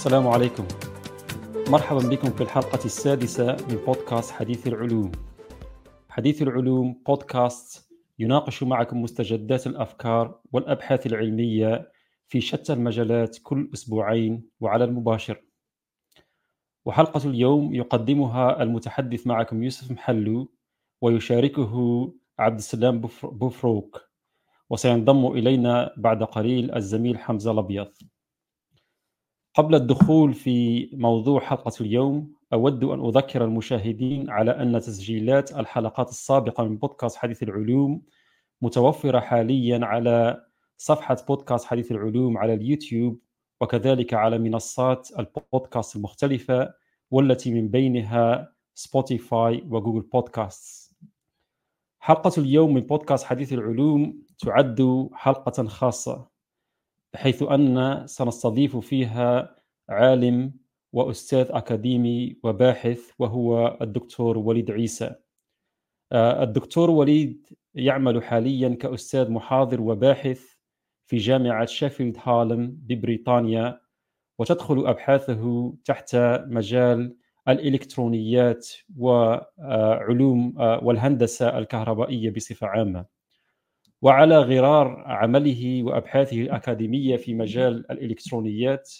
[0.00, 0.64] السلام عليكم.
[1.68, 5.12] مرحبا بكم في الحلقة السادسة من بودكاست حديث العلوم.
[6.08, 11.92] حديث العلوم بودكاست يناقش معكم مستجدات الأفكار والأبحاث العلمية
[12.28, 15.42] في شتى المجالات كل أسبوعين وعلى المباشر.
[16.84, 20.52] وحلقة اليوم يقدمها المتحدث معكم يوسف محلو
[21.00, 21.74] ويشاركه
[22.38, 24.10] عبد السلام بوفروك
[24.70, 27.92] وسينضم إلينا بعد قليل الزميل حمزة الأبيض.
[29.54, 36.64] قبل الدخول في موضوع حلقة اليوم أود أن أذكر المشاهدين على أن تسجيلات الحلقات السابقة
[36.64, 38.02] من بودكاست حديث العلوم
[38.62, 40.44] متوفرة حاليا على
[40.76, 43.20] صفحة بودكاست حديث العلوم على اليوتيوب
[43.60, 46.74] وكذلك على منصات البودكاست المختلفة
[47.10, 50.92] والتي من بينها سبوتيفاي وجوجل بودكاست
[52.00, 56.29] حلقة اليوم من بودكاست حديث العلوم تعد حلقة خاصة.
[57.14, 59.56] بحيث أن سنستضيف فيها
[59.88, 60.52] عالم
[60.92, 65.14] وأستاذ أكاديمي وباحث وهو الدكتور وليد عيسى.
[66.12, 70.42] آه، الدكتور وليد يعمل حاليا كأستاذ محاضر وباحث
[71.06, 73.80] في جامعة شيفيلد هالم ببريطانيا
[74.38, 76.16] وتدخل أبحاثه تحت
[76.46, 77.16] مجال
[77.48, 83.19] الإلكترونيات وعلوم آه، والهندسة الكهربائية بصفة عامة.
[84.02, 88.90] وعلى غرار عمله وأبحاثه الأكاديمية في مجال الإلكترونيات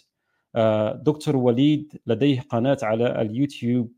[0.54, 3.92] آه، دكتور وليد لديه قناة على اليوتيوب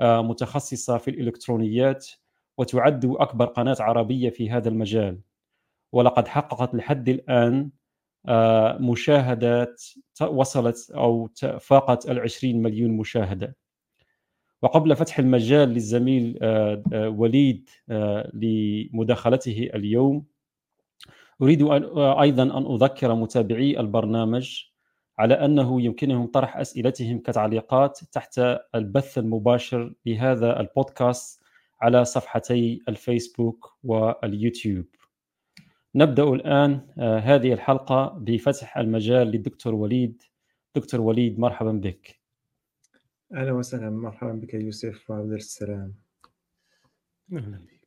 [0.00, 2.08] آه، متخصصة في الإلكترونيات
[2.58, 5.20] وتعد أكبر قناة عربية في هذا المجال.
[5.92, 7.70] ولقد حققت لحد الآن
[8.28, 9.84] آه، مشاهدات
[10.22, 11.28] وصلت أو
[11.60, 13.56] فاقت العشرين مليون مشاهدة.
[14.62, 16.38] وقبل فتح المجال للزميل
[16.94, 17.70] وليد
[18.34, 20.26] لمداخلته اليوم
[21.42, 24.64] أريد أن أيضا أن أذكر متابعي البرنامج
[25.18, 28.38] على أنه يمكنهم طرح أسئلتهم كتعليقات تحت
[28.74, 31.42] البث المباشر لهذا البودكاست
[31.80, 34.86] على صفحتي الفيسبوك واليوتيوب.
[35.94, 40.22] نبدأ الآن آه، هذه الحلقة بفتح المجال للدكتور وليد.
[40.74, 42.20] دكتور وليد مرحبا بك.
[43.34, 45.94] أهلا وسهلا مرحبا بك يوسف وعبد السلام.
[47.32, 47.77] أهلا بك.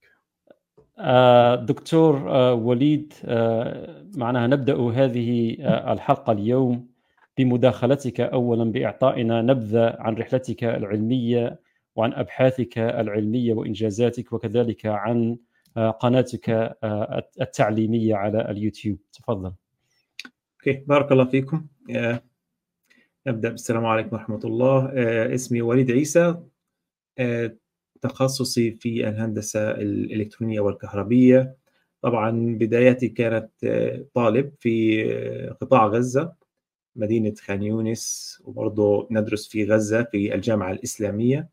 [1.56, 5.56] دكتور آه، وليد آه، معناها نبدأ هذه
[5.94, 6.88] الحلقة اليوم
[7.38, 11.60] بمداخلتك اولا بإعطائنا نبذة عن رحلتك العلمية
[11.96, 15.38] وعن أبحاثك العلمية وإنجازاتك وكذلك عن
[15.76, 16.76] قناتك
[17.42, 18.98] التعليمية على اليوتيوب.
[19.14, 19.52] تفضل.
[20.60, 21.66] أوكي بارك الله فيكم.
[23.28, 23.50] نبدأ.
[23.50, 24.92] بالسلام عليكم ورحمة الله.
[25.36, 26.36] اسمي وليد عيسى.
[28.02, 31.56] تخصصي في الهندسة الإلكترونية والكهربية.
[32.02, 36.34] طبعا بداياتي كانت آه، طالب في آه، قطاع غزة
[36.96, 41.50] مدينة خان يونس وبرضه ندرس في غزة في الجامعة الإسلامية.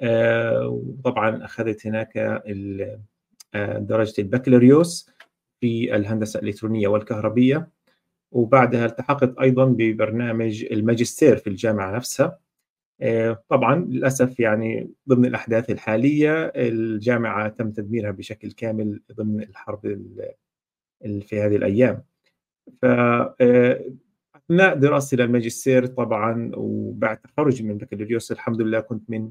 [0.00, 2.42] آه، وطبعا أخذت هناك
[3.78, 5.10] درجة البكالوريوس
[5.60, 7.68] في الهندسة الإلكترونية والكهربية.
[8.32, 12.38] وبعدها التحقت أيضا ببرنامج الماجستير في الجامعة نفسها.
[13.48, 19.80] طبعا للأسف يعني ضمن الأحداث الحالية الجامعة تم تدميرها بشكل كامل ضمن الحرب
[21.00, 22.02] في هذه الأيام.
[22.82, 23.84] ف آه،
[24.36, 29.30] أثناء دراستي للماجستير طبعا وبعد تخرجي من البكالوريوس الحمد لله كنت من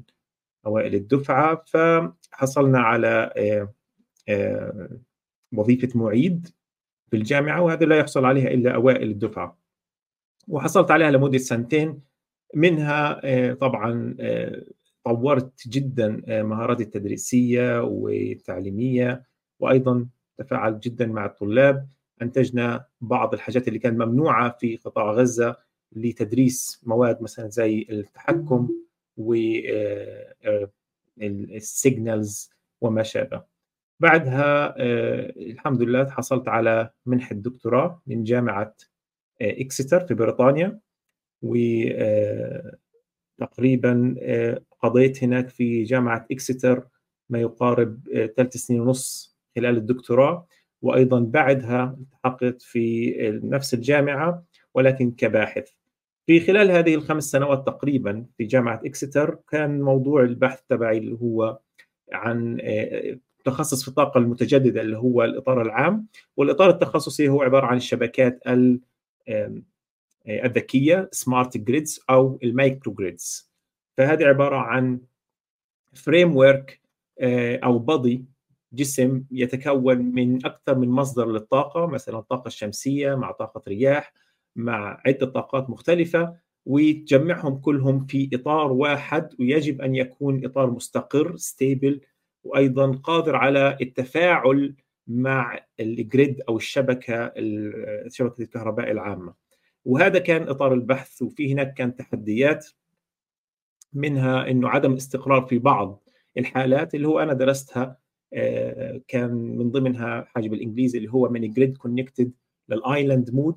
[0.66, 3.32] أوائل الدفعة فحصلنا على
[4.28, 5.00] آه،
[5.52, 6.48] وظيفة معيد
[7.10, 9.58] في الجامعة وهذا لا يحصل عليها إلا أوائل الدفعة.
[10.48, 12.00] وحصلت عليها لمدة سنتين
[12.54, 14.62] منها آه، طبعا آه،
[15.04, 19.24] طورت جدا آه، مهاراتي التدريسية والتعليمية
[19.60, 20.06] وأيضا
[20.38, 21.88] تفاعلت جدا مع الطلاب.
[22.22, 25.56] أنتجنا بعض الحاجات اللي كانت ممنوعة في قطاع غزة
[25.92, 28.68] لتدريس مواد مثلا زي التحكم
[29.16, 32.50] وال signals
[32.80, 33.42] وما شابه.
[34.00, 34.74] بعدها
[35.36, 38.74] الحمد لله حصلت على منحه دكتوراه من جامعة
[39.40, 40.80] اكستر في بريطانيا.
[41.42, 42.76] وتقريبا
[44.20, 46.84] آه، آه، قضيت هناك في جامعة إكستر
[47.30, 50.46] ما يقارب آه، ثلاث سنين ونص خلال الدكتوراه
[50.82, 54.44] وأيضا بعدها التحقت في نفس الجامعة
[54.74, 55.70] ولكن كباحث.
[56.26, 61.58] في خلال هذه الخمس سنوات تقريبا في جامعة إكستر كان موضوع البحث تبعي اللي هو
[62.12, 62.60] عن
[63.46, 66.06] تخصص في الطاقة المتجددة اللي هو الإطار العام
[66.36, 68.42] والإطار التخصصي هو عبارة عن الشبكات
[70.28, 73.52] الذكية smart grids أو ال micro grids
[73.96, 75.00] فهذه عبارة عن
[75.94, 76.80] framework
[77.20, 78.24] آه، أو body
[78.72, 84.12] جسم يتكون من أكثر من مصدر للطاقة مثلا الطاقة الشمسية مع طاقة رياح
[84.56, 86.36] مع عدة طاقات مختلفة
[86.66, 92.00] وتجمعهم كلهم في إطار واحد ويجب أن يكون إطار مستقر stable
[92.44, 94.74] وأيضا قادر على التفاعل
[95.06, 97.32] مع ال grid أو الشبكة
[98.08, 99.45] شبكة الكهرباء العامة.
[99.86, 102.66] وهذا كان إطار البحث وفي هناك كان تحديات
[103.92, 106.02] منها إنه عدم استقرار في بعض
[106.38, 107.98] الحالات اللي هو أنا درستها
[108.34, 112.32] آه، كان من ضمنها حاجة بالانجليزي اللي هو من grid connected
[112.68, 113.56] لل island mode.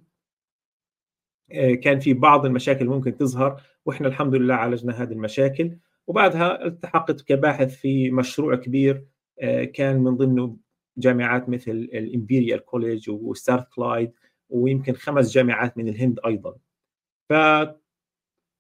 [1.84, 5.78] كان في بعض المشاكل ممكن تظهر وإحنا الحمد لله عالجنا هذه المشاكل.
[6.08, 9.06] وبعدها التحقت كباحث في مشروع كبير
[9.42, 10.58] آه، كان من ضمنه
[10.98, 14.12] جامعات مثل الامبيريال كوليج وستراث كلايد
[14.50, 16.56] ويمكن خمس جامعات من الهند أيضا.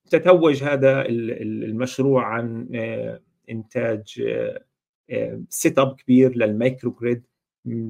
[0.09, 4.23] فتتوج هذا المشروع عن آه، إنتاج
[5.49, 7.23] setup كبير لل micro grid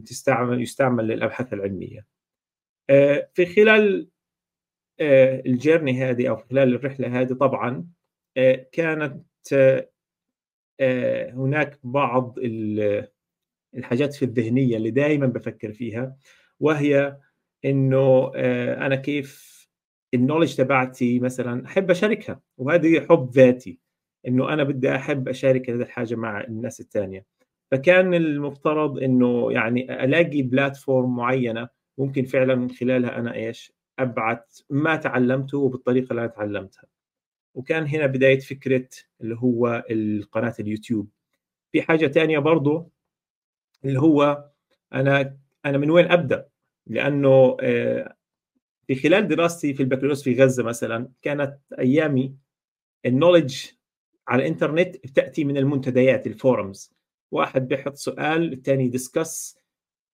[0.05, 2.05] تستعمل يستعمل للأبحاث العلمية.
[2.89, 4.09] آه، في خلال
[4.99, 7.87] آه، ال journey هذه أو خلال الرحلة هذه طبعا
[8.71, 9.23] كانت
[11.31, 12.35] هناك بعض
[13.75, 16.17] الحاجات في ذهني اللي دائما بفكر فيها
[16.59, 17.17] وهي
[17.65, 18.31] إنه
[18.85, 19.59] أنا كيف
[20.13, 23.79] النولج تبعتي مثلا أحب أشاركها وهذه حب ذاتي
[24.27, 27.25] إنه أنا بدي أحب أشارك هذه الحاجة مع الناس الثانية
[27.71, 34.95] فكان المفترض إنه يعني ألاقي بلاتفورم معينة ممكن فعلا من خلالها أنا إيش ابعث ما
[34.95, 36.83] تعلمته بالطريقة اللي أنا تعلمتها.
[37.55, 38.89] وكان هنا بداية فكرة
[39.21, 41.09] اللي هو القناة اليوتيوب.
[41.71, 42.91] في حاجة ثانية برضو
[43.85, 44.49] اللي هو
[44.93, 46.48] أنا أنا من وين أبدأ؟
[46.89, 48.15] لأنه آه،
[48.87, 52.35] في خلال دراستي في البكالوريوس في غزة مثلا كانت أيامها
[53.05, 53.65] ال knowledge
[54.27, 56.93] على الإنترنت بتأتي من المنتديات ال forums.
[57.31, 59.57] واحد بيحط سؤال الثاني discuss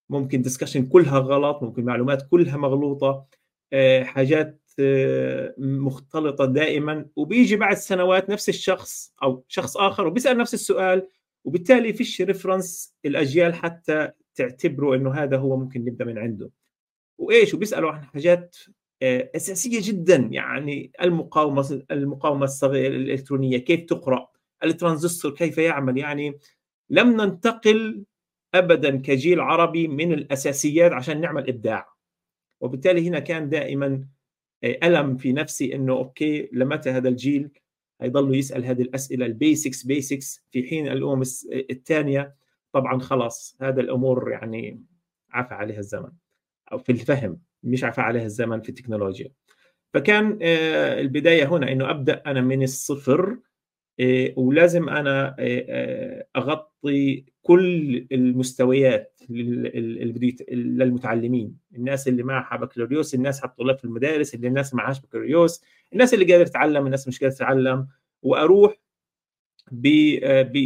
[0.10, 3.26] ممكن discussion كلها غلط ممكن معلومات كلها مغلوطة
[3.74, 7.06] آه، حاجات آه، مختلطة دائما.
[7.16, 11.08] وبيجي بعد سنوات نفس الشخص أو شخص آخر وبيسأل نفس السؤال
[11.46, 16.50] وبالتالي فيش reference للأجيال حتى تعتبره إنه هذا هو ممكن نبدأ من عنده.
[17.18, 18.56] وإيش؟ وبيسألوا عن حاجات
[19.02, 24.28] آه، أساسية جدا يعني المقاومة المقاومة الصغيرة الإلكترونية كيف تقرأ؟
[24.64, 26.40] الترانزستور كيف يعمل؟ يعني
[26.90, 28.04] لم ننتقل
[28.54, 31.96] ابدا كجيل عربي من الأساسيات عشان نعمل إبداع.
[32.62, 34.06] وبالتالي هنا كان دائما
[34.64, 37.50] آه، ألم في نفسي إنه okay لمتى هذا الجيل
[38.02, 41.22] هيضل يسأل هذه الأسئلة ال basics basics في حين الأمم
[41.70, 42.36] الثانية؟
[42.72, 44.84] طبعا خلاص هذا الأمور يعني
[45.32, 46.12] عفى عليها الزمن.
[46.72, 49.32] أو في الفهم مش عفى عليها الزمن في التكنولوجيا.
[49.94, 53.38] فكان آه، البداية هنا إنه أبدأ أنا من الصفر
[54.00, 59.22] آه، ولازم أنا آه، أغطي كل المستويات
[60.50, 61.58] للمتعلمين.
[61.76, 65.62] الناس اللي معها بكالوريوس الناس الطلاب في المدارس اللي الناس معهاش بكالوريوس
[65.94, 67.88] الناس اللي قادرة تتعلم الناس مش قادرة تتعلم.
[68.22, 68.76] وأروح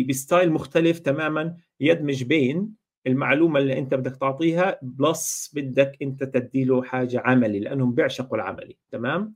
[0.07, 2.73] ب style مختلف تماما يدمج بين
[3.07, 8.77] المعلومة اللي أنت بدك تعطيها plus بدك أنت تدي له حاجة عملي لأنهم بيعشقوا العملي
[8.91, 9.35] تمام؟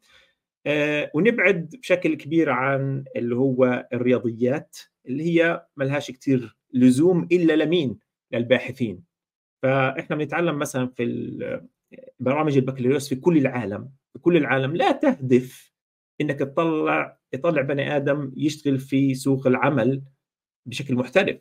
[0.66, 4.78] آه ونبعد بشكل كبير عن اللي هو الرياضيات
[5.08, 8.00] اللي هي ملهاش كتير لزوم إلا لمين؟
[8.32, 9.04] للباحثين.
[9.64, 11.62] فإحنا بنتعلم مثلا في
[12.20, 15.74] برامج البكالوريوس في كل العالم في كل العالم لا تهدف
[16.22, 20.02] إنك تطلع يطلع بني آدم يشتغل في سوق العمل
[20.66, 21.38] بشكل محترف.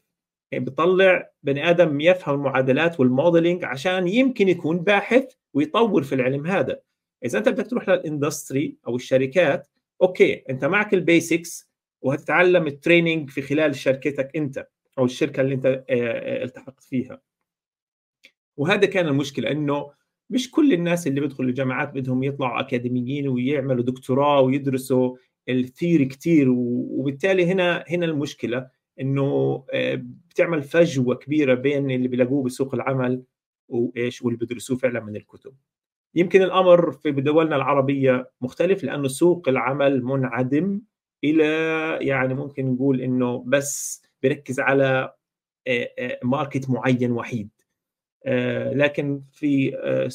[0.53, 6.81] بيطلع بني آدم يفهم المعادلات وال modeling عشان يمكن يكون باحث ويطور في العلم هذا.
[7.25, 9.69] إذا أنت بدك تروح لل industry أو الشركات
[10.03, 11.71] okay أنت معك ال basics
[12.03, 14.69] وهتتعلم ال training في خلال شركتك أنت
[14.99, 17.21] أو الشركة اللي أنت آه، آه، التحقت فيها.
[18.57, 19.93] وهذا كان المشكلة إنه
[20.31, 25.17] مش كل الناس اللي بيدخلوا الجامعات بدهم يطلعوا أكاديميين ويعملوا دكتوراه ويدرسوا
[25.49, 28.71] الثيري كثير وبالتالي هنا هنا المشكلة.
[29.03, 33.23] إنه آه، بتعمل فجوة كبيرة بين اللي بيلاقوه بسوق العمل
[33.69, 35.55] وإيش واللي بيدرسوه فعلا من الكتب.
[36.15, 40.81] يمكن الأمر في دولنا العربية مختلف لأنه سوق العمل منعدم
[41.25, 41.45] إلى
[42.01, 45.15] يعني ممكن نقول إنه بس بيركز على
[46.25, 47.51] market آه، آه، معين وحيد.
[48.73, 49.75] لكن في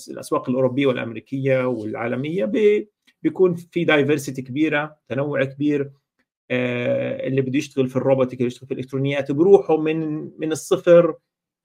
[0.10, 2.52] الأسواق الأوروبية والأمريكية والعالمية
[3.24, 5.92] بيكون في diversity كبيرة تنوع كبير.
[6.52, 11.16] اللي بده يشتغل في ال robotic اللي يشتغل في الالكترونيات بروحوا من من الصفر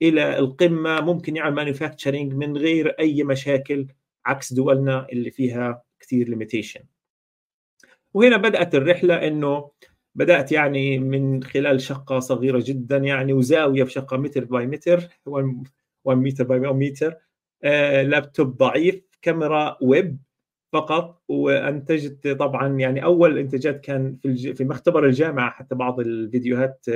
[0.03, 1.01] إلى القمة.
[1.01, 3.87] ممكن يعمل manufacturing من غير أي مشاكل
[4.27, 6.81] عكس دولنا اللي فيها كثير limitation
[8.15, 9.71] وهنا بدأت الرحلة إنه
[10.15, 16.45] بدأت يعني من خلال شقة صغيرة جدا يعني وزاوية بشقه متر by متر 1 متر
[16.45, 17.15] by متر
[17.65, 20.19] آه، لابتوب ضعيف كاميرا ويب.
[20.73, 26.87] فقط وانتجت طبعا يعني أول إنتاجات كان في في مختبر الجامعة حتى بعض الفيديوهات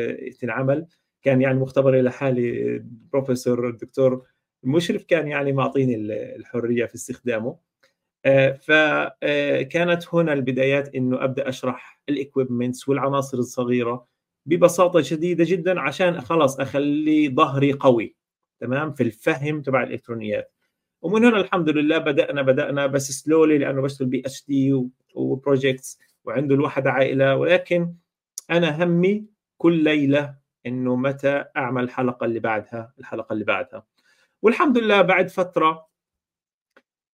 [0.41, 0.87] تنعمل
[1.23, 2.79] كان يعني مختبر إلى حالي
[3.13, 4.27] بروفيسور الدكتور
[4.65, 5.95] المشرف كان يعني معطيني
[6.37, 7.57] الحرية في استخدامه.
[8.61, 14.07] فكانت هنا البدايات إنه أبدأ أشرح ال equipments والعناصر الصغيرة
[14.47, 18.17] ببساطة شديدة جدا عشان خلاص أخلي ظهري قوي
[18.61, 20.53] تمام؟ في الفهم تبع الإلكترونيات.
[21.07, 26.87] ومن هنا الحمد لله بدأنا بدأنا بس slowly لأنه بشتغل PhD و projects وعنده الواحد
[26.87, 27.37] عائلة.
[27.37, 27.95] ولكن
[28.51, 29.27] أنا همي
[29.59, 30.37] كل ليلة
[30.67, 33.87] إنه متى أعمل الحلقة اللي بعدها الحلقة اللي بعدها.
[34.43, 35.87] والحمد لله بعد فترة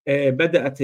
[0.09, 0.79] آه، بدأت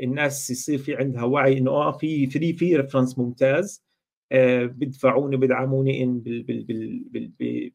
[0.00, 3.84] الناس يصير في عندها وعي إنه آه في في في reference ممتاز.
[4.32, 6.22] آه، بدفعوني بدعموني إن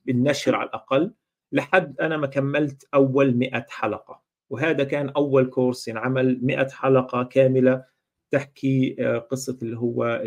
[0.05, 1.13] بالنشر على الأقل.
[1.51, 4.21] لحد أنا ما كملت أول 100 حلقة.
[4.49, 7.83] وهذا كان أول كورس ينعمل 100 حلقة كاملة
[8.31, 10.23] تحكي آه، قصة اللي هو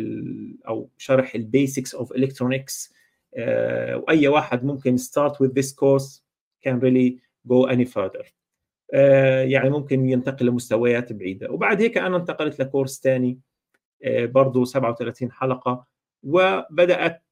[0.69, 2.95] أو شرح ال basics of electronics
[3.95, 6.21] وأي واحد ممكن start with this course
[6.67, 8.27] can really go any further.
[8.95, 11.50] آه، يعني ممكن ينتقل لمستويات بعيدة.
[11.50, 13.41] وبعد هيك أنا انتقلت لكورس ثاني
[14.05, 15.87] آه، برضه 37 حلقة.
[16.23, 17.23] وبدأت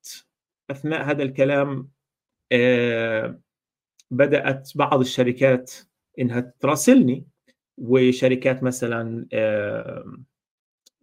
[0.71, 1.90] أثناء هذا الكلام
[4.10, 5.72] بدأت بعض الشركات
[6.18, 7.26] إنها تراسلني
[7.78, 9.26] وشركات مثلا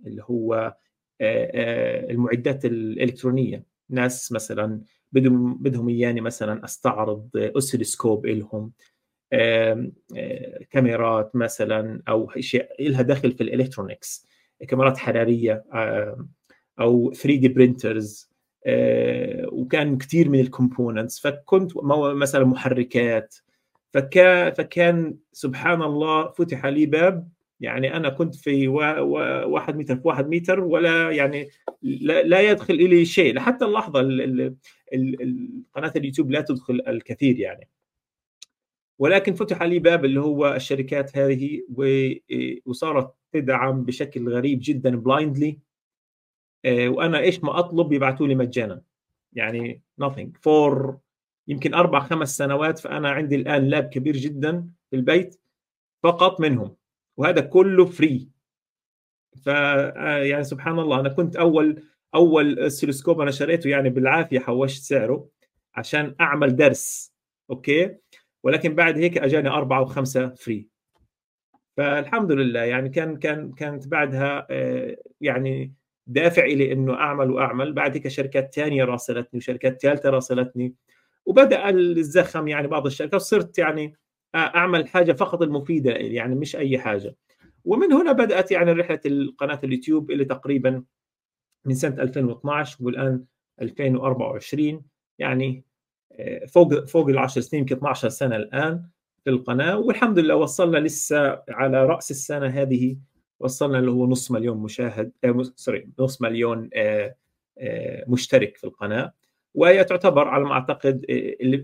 [0.05, 0.75] اللي هو
[1.21, 3.63] المعدات الإلكترونية.
[3.89, 4.81] ناس مثلا
[5.11, 8.71] بدهم بدهم إياني مثلا أستعرض oscilloscope لهم
[10.71, 14.27] كاميرات مثلا أو شيء لها دخل في ال electronics
[14.67, 15.65] كاميرات حرارية
[16.79, 18.34] أو 3D printers
[19.51, 21.19] وكان كثير من ال components.
[21.19, 21.71] فكنت
[22.15, 23.35] مثلا محركات.
[23.93, 27.29] فكان سبحان الله فتح لي باب.
[27.59, 31.47] يعني أنا كنت في واحد متر في واحد متر ولا يعني
[31.81, 33.33] لا, يدخل إلي شيء.
[33.35, 34.01] لحتى اللحظة
[35.73, 37.69] قناه اليوتيوب لا تدخل الكثير يعني.
[38.99, 41.61] ولكن فتح لي باب اللي هو الشركات هذه
[42.65, 45.59] وصارت تدعم بشكل غريب جدا blindly آه،
[46.65, 48.81] وأنا إيش ما أطلب يبعثوا لي مجانا.
[49.33, 50.27] يعني nothing.
[50.41, 50.97] for
[51.47, 55.39] يمكن أربع خمس سنوات فأنا عندي الآن lab كبير جدا في البيت
[56.03, 56.75] فقط منهم
[57.17, 58.29] وهذا كله free
[59.43, 61.83] ف آه، يعني سبحان الله أنا كنت أول
[62.15, 65.29] oscilloscope أنا شريته يعني بالعافية حوشت سعره
[65.75, 67.13] عشان أعمل درس
[67.49, 67.97] okay؟
[68.43, 70.67] ولكن بعد هيك أجاني أربعة وخمسة free
[71.77, 75.73] فالحمد لله يعني كان كان كانت بعدها آه، يعني
[76.07, 77.73] دافع الي انه أعمل وأعمل.
[77.73, 80.75] بعد هيك شركات ثانية راسلتني وشركات ثالثه راسلتني
[81.25, 83.95] وبدأ الزخم يعني بعض الشركات صرت يعني
[84.35, 87.15] أعمل حاجة فقط المفيدة يعني مش أي حاجة.
[87.65, 90.83] ومن هنا بدأت يعني رحلة القناة اليوتيوب اللي تقريبا
[91.65, 93.25] من سنة 2012 والآن
[93.61, 94.81] 2024
[95.19, 95.63] يعني
[96.11, 98.83] آه، فوق فوق ال 10 سنين يمكن 12 سنة الآن
[99.23, 99.77] في القناة.
[99.77, 102.97] والحمد لله وصلنا لسه على رأس السنة هذه
[103.39, 107.15] وصلنا اللي هو نص مليون مشاهد آه سوري نص مليون آه
[107.57, 109.13] آه مشترك في القناة.
[109.53, 111.05] وهي تعتبر على ما أعتقد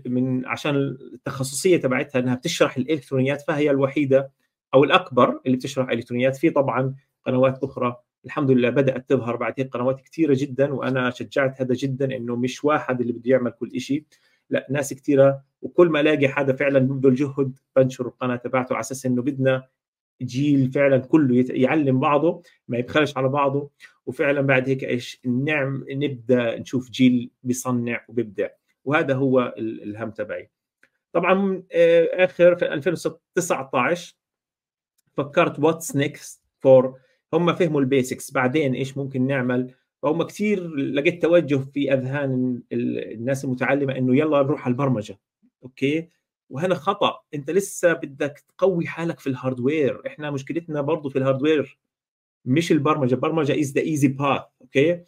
[0.06, 0.76] من عشان
[1.14, 4.30] التخصصية تبعتها إنها بتشرح الإلكترونيات فهي الوحيدة
[4.74, 6.94] أو الأكبر اللي بتشرح الالكترونيات في طبعا
[7.26, 12.36] قنوات أخرى الحمد لله بدأت تظهر بعدين قنوات كثيره جدا وأنا شجعت هذا جدا إنه
[12.36, 14.04] مش واحد اللي بده يعمل كل شيء
[14.50, 19.06] لا ناس كثيره وكل ما ألاقي حدا فعلا ببذل جهد بنشر القناة تبعته على أساس
[19.06, 19.66] إنه بدنا
[20.22, 23.70] جيل فعلا كله يعلم بعضه ما يبخلش على بعضه
[24.06, 28.48] وفعلا بعد هيك إيش؟ نعم نبدأ نشوف جيل بيصنع وبيبدع
[28.84, 30.50] وهذا هو الهم تبعي.
[31.12, 34.16] طبعا آه، آخر في 2019
[35.14, 36.98] فكرت what's next for
[37.32, 43.44] هم فهموا ال basics بعدين إيش ممكن نعمل؟ فهم كثير لقيت توجه في أذهان الناس
[43.44, 45.18] المتعلمة إنه يلا نروح على البرمجة
[45.62, 46.08] okay؟
[46.52, 47.20] وهنا خطأ.
[47.34, 51.78] أنت لسه بدك تقوي حالك في ال hardware إحنا مشكلتنا برضه في ال hardware
[52.44, 53.14] مش البرمجة.
[53.14, 55.00] البرمجة is the easy path okay؟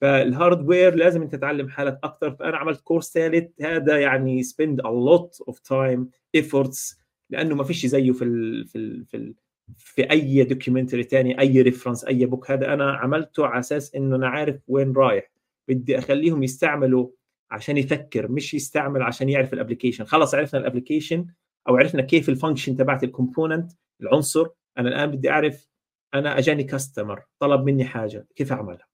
[0.00, 3.62] فال hardware لازم أنت تتعلم حالك أكثر فأنا عملت كورس ثالث.
[3.62, 6.98] هذا يعني spend a lot of time efforts
[7.30, 9.34] لأنه ما فيش زيه في ال في ال في ال
[9.78, 14.28] في أي documentary ثاني أي reference أي book هذا أنا عملته على أساس إنه أنا
[14.28, 15.32] عارف وين رايح.
[15.68, 17.08] بدي أخليهم يستعملوا
[17.52, 20.04] عشان يفكر مش يستعمل عشان يعرف ال application.
[20.04, 21.26] خلص عرفنا ال application
[21.68, 24.46] أو عرفنا كيف ال function تبعت ال component العنصر.
[24.78, 25.68] أنا الآن بدي أعرف
[26.14, 28.86] أنا أجاني customer طلب مني حاجة كيف أعملها؟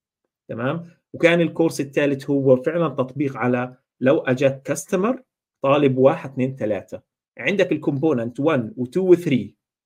[0.49, 5.23] تمام؟ وكان الكورس الثالث هو فعلا تطبيق على لو أجاك customer
[5.61, 7.01] طالب واحد اثنين ثلاثة.
[7.37, 9.35] عندك ال component 1 و2 و3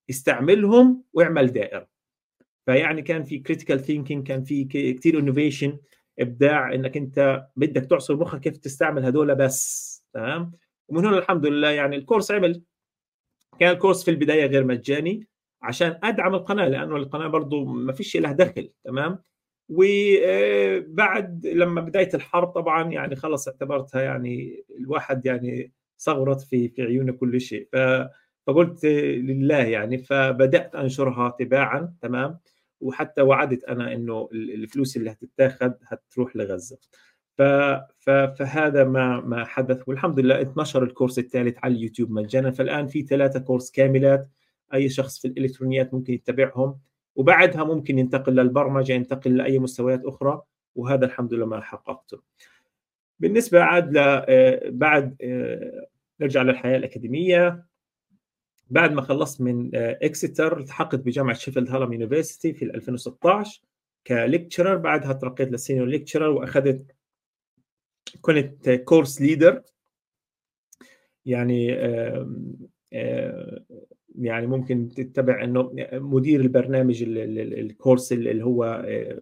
[0.10, 1.88] استعملهم واعمل دائرة.
[2.65, 5.78] فيعني كان في critical thinking كان في كثير innovation
[6.20, 10.51] إبداع إنك أنت بدك تعصر مخك كيف تستعمل هدول بس تمام؟
[10.88, 12.62] ومن هنا الحمد لله يعني الكورس عمل
[13.60, 15.27] كان الكورس في البداية غير مجاني
[15.62, 19.20] عشان أدعم القناة لأنه القناة برضه ما فيش لها دخل تمام؟
[19.70, 27.12] وبعد لما بداية الحرب طبعا يعني خلص اعتبرتها يعني الواحد يعني صغرت في في عيونه
[27.13, 27.67] كل شيء.
[28.48, 32.39] فقلت لله يعني فبدأت أنشرها تباعا تمام؟
[32.84, 36.78] وحتى وعدت أنا إنه الفلوس اللي هتتاخذ هتروح لغزة.
[38.38, 39.84] فهذا ما ما حدث.
[39.88, 42.52] والحمد لله انتشر الكورس الثالث على اليوتيوب مجانا.
[42.52, 44.30] فالآن في ثلاثة كورس كاملات
[44.74, 46.80] أي شخص في الإلكترونيات ممكن يتبعهم.
[47.16, 50.42] وبعدها ممكن ينتقل للبرمجة ينتقل لأي مستويات أخرى
[50.75, 52.22] وهذا الحمد لله ما حققته.
[53.20, 55.88] بالنسبة عاد آه، بعد آه،
[56.22, 57.66] نرجع للحياة الأكاديمية.
[58.70, 63.62] بعد ما خلصت من إكستر التحقت بجامعة شيفيلد هالم University في 2016
[64.08, 66.96] ك lecturer بعدها ترقيت لل senior lecturer وأخذت
[68.22, 69.62] كنت course leader.
[71.25, 71.67] يعني
[74.15, 79.22] يعني ممكن تتبع إنه مدير البرنامج الكورس اللي هو آه،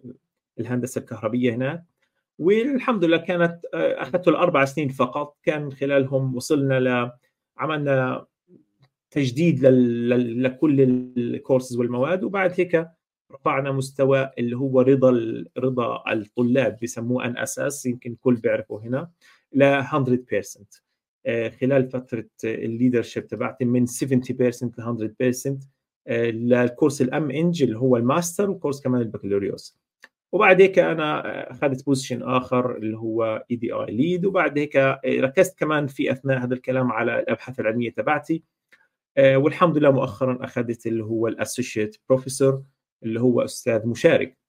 [0.60, 1.84] الهندسة الكهربية هناك
[2.38, 5.36] والحمد لله كانت آه، أخذته الاربع سنين فقط.
[5.42, 7.12] كان خلالهم وصلنا ل
[7.56, 8.26] عملنا
[9.12, 10.80] تجديد لكل
[11.16, 12.88] الكورسز والمواد وبعد هيك
[13.32, 19.10] رفعنا مستوى اللي هو رضا رضا الطلاب بسموه NSS يمكن الكل بيعرفه هنا
[19.52, 20.82] ل 100%
[21.26, 25.58] آه، خلال فترة ال leadership تبعتي من 70% ل 100%
[26.06, 29.78] آه، لل course ال MEng اللي هو الماستر و course كمان البكالوريوس.
[30.32, 34.76] وبعد هيك أنا اخذت position آخر اللي هو EDI lead وبعد هيك
[35.06, 38.34] ركزت كمان في أثناء هذا الكلام على الأبحاث العلمية تبعتي.
[38.34, 38.61] آه،
[39.18, 42.62] والحمد لله مؤخرا أخذت اللي هو ال associate professor
[43.02, 44.42] اللي هو أستاذ مشارك.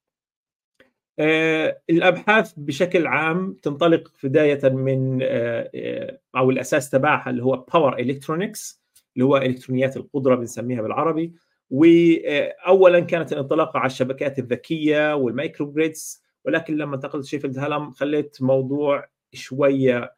[1.19, 8.83] آه، الأبحاث بشكل عام تنطلق بداية من آه، أو الأساس تبعها اللي هو power electronics
[9.15, 11.33] اللي هو إلكترونيات القدرة بنسميها بالعربي.
[11.69, 18.41] واولا كانت الانطلاقه على الشبكات الذكية وال micro grids ولكن لما انتقلت شيفيلد هالم خليت
[18.41, 20.15] موضوع شوية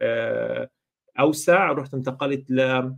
[1.20, 2.92] أوسع رحت انتقلت ل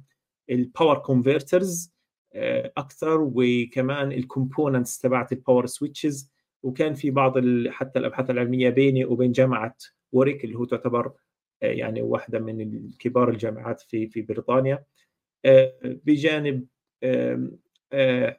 [0.50, 1.98] ال power converters
[2.34, 6.32] آه، أكثر وكمان ال components تبعت ال power switches
[6.64, 7.34] وكان في بعض
[7.70, 9.76] حتى الأبحاث العلمية بيني وبين جامعة
[10.12, 11.14] ووريك اللي هو تعتبر
[11.64, 14.84] آه، يعني واحدة من كبار الجامعات في في بريطانيا.
[15.46, 16.68] آه، بجانب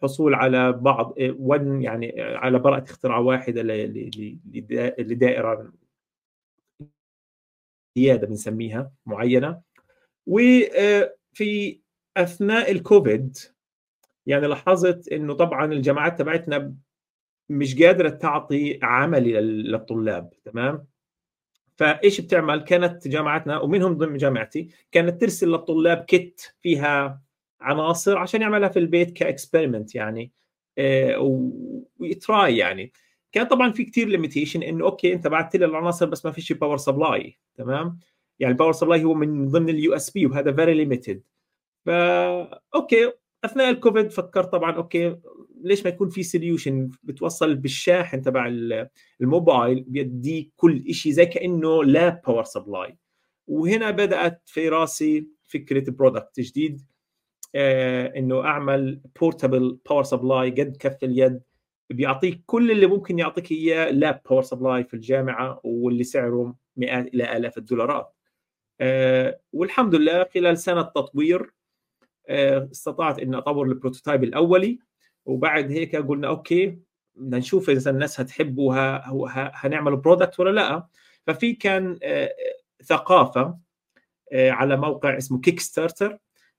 [0.02, 3.62] حصول على بعض one يعني على براءة اختراع واحدة
[4.98, 5.72] لدائرة
[7.98, 9.62] زيادة بنسميها معينة.
[10.26, 11.80] وفي
[12.22, 13.36] أثناء الكوفيد
[14.26, 16.74] يعني لاحظت إنه طبعا الجامعات تبعتنا
[17.48, 20.86] مش قادرة تعطي عملي للطلاب تمام؟
[21.76, 27.22] فإيش بتعمل؟ كانت جامعتنا ومنهم ضمن جامعتي كانت ترسل للطلاب كت فيها
[27.60, 30.32] عناصر عشان يعملها في البيت كاكسبيرمنت يعني
[30.78, 31.18] آه،
[31.98, 32.92] و try يعني.
[33.32, 36.76] كان طبعا في كثير limitation إنه okay أنت بعثت لي العناصر بس ما فيش power
[36.76, 37.98] supply تمام؟
[38.38, 41.22] يعني ال power supply هو من ضمن ال USB وهذا very limited
[41.88, 43.12] فا okay.
[43.44, 45.16] أثناء الكوفيد فكرت طبعا okay
[45.62, 48.46] ليش ما يكون في solution بتوصل بالشاحن تبع
[49.20, 52.98] الموبايل بيديك كل شيء زي كأنه lab power supply
[53.46, 56.82] وهنا بدأت في راسي فكرة product جديد
[57.54, 61.40] آه إنه أعمل portable power supply قد كف اليد.
[61.90, 67.36] بيعطيك كل اللي ممكن يعطيك اياه lab power supply في الجامعة واللي سعره مئات إلى
[67.36, 68.14] آلاف الدولارات.
[68.80, 71.57] آه والحمد لله خلال سنة تطوير
[72.28, 74.78] استطعت ان أطور ال prototype الأولي
[75.26, 76.78] وبعد هيك قلنا okay
[77.16, 80.86] بدنا نشوف إذا الناس هتحب وهنعمل product ولا لأ.
[81.26, 82.34] ففي كان آه،
[82.84, 83.58] ثقافة
[84.32, 86.18] آه، على موقع اسمه كيك ستارتر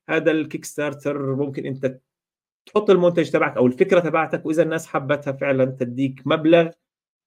[0.09, 1.99] هذا الكيك ستارتر ممكن أنت
[2.65, 6.69] تحط المنتج تبعك أو الفكرة تبعتك وإذا الناس حبتها فعلا تديك مبلغ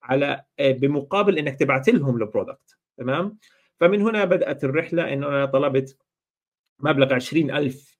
[0.03, 3.39] على بمقابل إنك تبعت لهم ال product تمام؟
[3.81, 5.97] فمن هنا بدأت الرحلة انه أنا طلبت
[6.83, 7.99] مبلغ 20000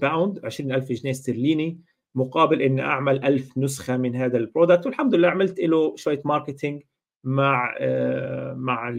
[0.00, 1.80] pound 20000 جنيه استرليني
[2.14, 6.82] مقابل إني أعمل 1000 نسخة من هذا ال product والحمد لله عملت له شوية marketing
[7.24, 8.96] مع آه، مع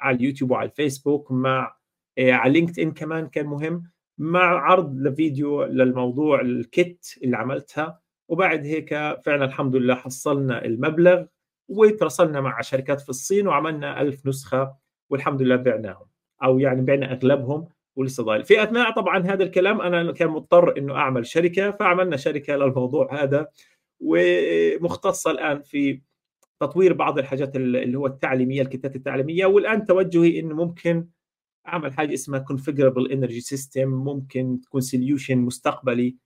[0.00, 1.76] على اليوتيوب وعلى الفيسبوك مع
[2.18, 8.00] آه، على لينكد ان كمان كان مهم مع عرض لفيديو للموضوع الكيت اللي عملتها.
[8.28, 8.88] وبعد هيك
[9.24, 11.24] فعلا الحمد لله حصلنا المبلغ
[11.68, 14.74] وتراسلنا مع شركات في الصين وعملنا ألف نسخة
[15.10, 16.06] والحمد لله بعناهم
[16.44, 18.44] أو يعني بعنا أغلبهم ولسه ضايل.
[18.44, 23.48] في أثناء طبعا هذا الكلام أنا كان مضطر إنه أعمل شركة فعملنا شركة للموضوع هذا
[24.00, 26.00] ومختصة الآن في
[26.60, 31.08] تطوير بعض الحاجات اللي هو التعليمية ال kitات التعليمية والآن توجهي انه ممكن
[31.68, 36.16] أعمل حاجة اسمها configurable energy system ممكن تكون solution مستقبلي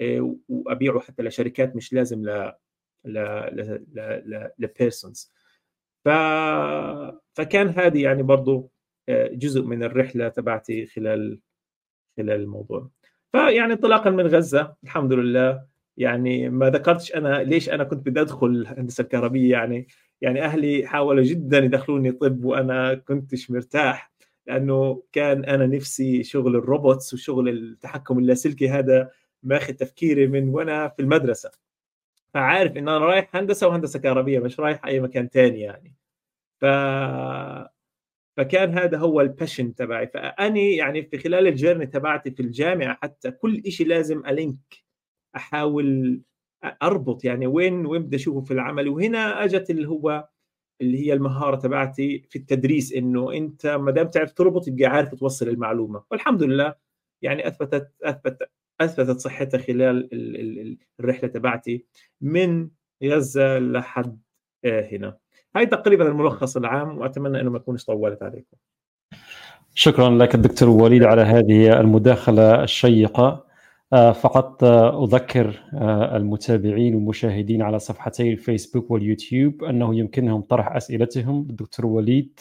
[0.00, 2.52] آه، وأبيعه حتى لشركات مش لازم ل
[3.04, 3.18] ل
[3.94, 5.32] ل ل persons
[6.04, 6.08] ف
[7.34, 8.71] فكان هذه يعني برضه
[9.10, 11.40] جزء من الرحلة تبعتي خلال
[12.16, 12.90] خلال الموضوع.
[13.32, 15.66] فيعني انطلاقا من غزة الحمد لله.
[15.96, 19.86] يعني ما ذكرتش أنا ليش أنا كنت بدي أدخل الهندسه الكهربيه يعني
[20.20, 24.12] يعني أهلي حاولوا جدا يدخلوني طب وأنا كنتش مرتاح
[24.46, 29.10] لأنه كان أنا نفسي شغل الروبوتس وشغل التحكم اللاسلكي هذا
[29.42, 31.50] ماخذ تفكيري من وأنا في المدرسة.
[32.34, 35.94] فعارف إن أنا رايح هندسة وهندسة كهربية مش رايح أي مكان ثاني يعني.
[36.60, 36.64] ف
[38.36, 40.06] فكان هذا هو الباشن تبعي.
[40.06, 44.58] فأني يعني في خلال الجيرني تبعتي في الجامعة حتى كل شيء لازم ألينك
[45.36, 46.20] أحاول
[46.82, 48.88] أربط يعني وين وين بدي أشوفه في العمل.
[48.88, 50.28] وهنا أجت اللي هو
[50.80, 55.48] اللي هي المهارة تبعتي في التدريس إنه أنت ما دام تعرف تربط يبقى عارف توصل
[55.48, 56.04] المعلومة.
[56.10, 56.74] والحمد لله
[57.22, 60.08] يعني أثبتت أثبت أثبتت صحتها خلال
[61.00, 61.86] الرحلة تبعتي
[62.20, 62.70] من
[63.04, 64.20] غزة لحد
[64.64, 65.18] آه، هنا.
[65.56, 68.56] هاي تقريبا الملخص العام وأتمنى إنه ما اكونش طولت عليكم.
[69.74, 73.52] شكرا لك الدكتور وليد على هذه المداخلة الشيقة.
[73.92, 81.46] آه، فقط آه، أذكر آه، المتابعين والمشاهدين على صفحتي الفيسبوك واليوتيوب أنه يمكنهم طرح أسئلتهم.
[81.48, 82.40] للدكتور وليد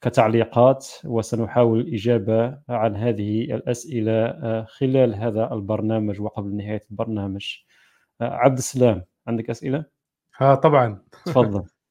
[0.00, 7.56] كتعليقات وسنحاول الإجابة عن هذه الأسئلة خلال هذا البرنامج وقبل نهاية البرنامج.
[8.20, 9.84] عبد السلام عندك أسئلة؟
[10.36, 11.02] ها طبعا.
[11.26, 11.64] تفضل.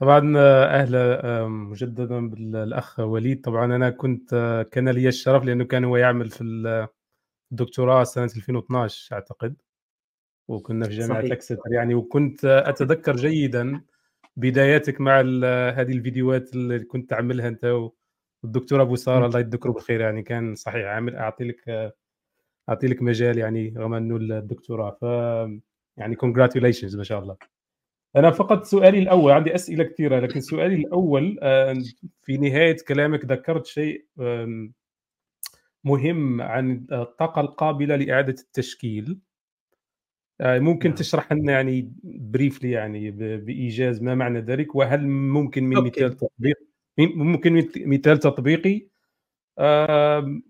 [0.00, 3.40] طبعا أهلا مجددا بالأخ وليد.
[3.40, 6.44] طبعا أنا كنت كان لي الشرف لأنه كان هو يعمل في
[7.52, 9.56] الدكتوراه سنة 2012 أعتقد.
[10.48, 11.94] وكنا في جامعة اكستر يعني.
[11.94, 13.80] وكنت أتذكر جيدا
[14.36, 17.90] بداياتك مع هذه الفيديوهات اللي كنت تعملها أنت
[18.44, 19.26] والدكتور أبو سارة.
[19.26, 20.22] الله يذكره بالخير يعني.
[20.22, 21.92] كان صحيح عامل أعطي لك
[22.68, 24.90] أعطي لك مجال يعني رغم أنه الدكتوراه.
[24.90, 25.02] ف
[25.96, 27.36] يعني congratulations ما شاء الله.
[28.16, 31.38] أنا فقط سؤالي الأول عندي أسئلة كثيرة لكن سؤالي الأول
[32.22, 34.04] في نهاية كلامك ذكرت شيء
[35.84, 39.18] مهم عن الطاقة القابلة لإعادة التشكيل.
[40.40, 40.96] آه، ممكن نعم.
[40.96, 46.56] تشرح لنا يعني briefly يعني بإيجاز ما معنى ذلك؟ وهل ممكن من مثال تطبيق
[46.98, 48.86] ممكن مثال تطبيقي؟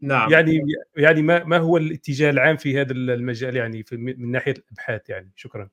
[0.03, 0.31] نعم.
[0.31, 0.61] يعني
[0.97, 5.69] يعني ما ما هو الاتجاه العام في هذا المجال يعني من ناحية الأبحاث يعني؟ شكرا.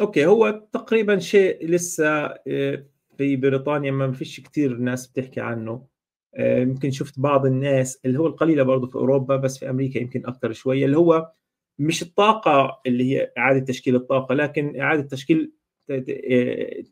[0.00, 2.06] أوكي هو تقريبا شيء لسه
[2.46, 2.86] آه،
[3.18, 5.86] في بريطانيا ما فيش كثير ناس بتحكي عنه.
[6.34, 10.26] آه، يمكن شفت بعض الناس اللي هو القليلة برضه في أوروبا بس في أمريكا يمكن
[10.26, 11.32] أكثر شوية اللي هو
[11.78, 15.52] مش الطاقة اللي هي إعادة تشكيل الطاقة لكن إعادة تشكيل
[15.90, 16.82] آه،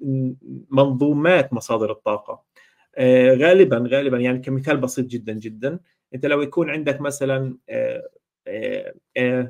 [0.71, 2.45] منظومات مصادر الطاقة.
[3.35, 5.81] غالبا غالبا يعني كمثال بسيط جدا جدا
[6.15, 7.57] أنت لو يكون عندك مثلا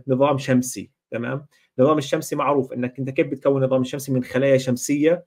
[0.09, 1.47] نظام شمسي تمام؟
[1.81, 5.27] النظام الشمسي معروف إنك أنت كيف بتكون النظام الشمسي من خلايا شمسية؟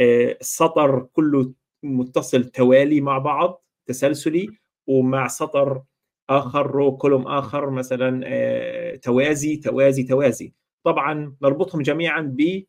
[0.00, 4.48] السطر كله متصل توالي مع بعض تسلسلي
[4.86, 5.82] ومع سطر
[6.30, 10.54] آخر رو كولوم آخر مثلا آه، توازي توازي توازي.
[10.84, 12.64] طبعا نربطهم جميعا ب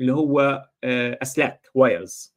[0.00, 2.36] اللي هو آه، أسلاك wires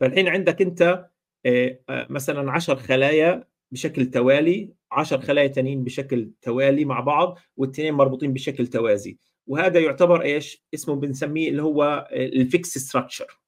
[0.00, 1.08] فالحين عندك أنت
[1.46, 8.32] آه، مثلا 10 خلايا بشكل توالي 10 خلايا تانيين بشكل توالي مع بعض والاثنين مربوطين
[8.32, 9.18] بشكل توازي.
[9.46, 13.40] وهذا يعتبر إيش؟ اسمه بنسميه اللي هو ال fixed structure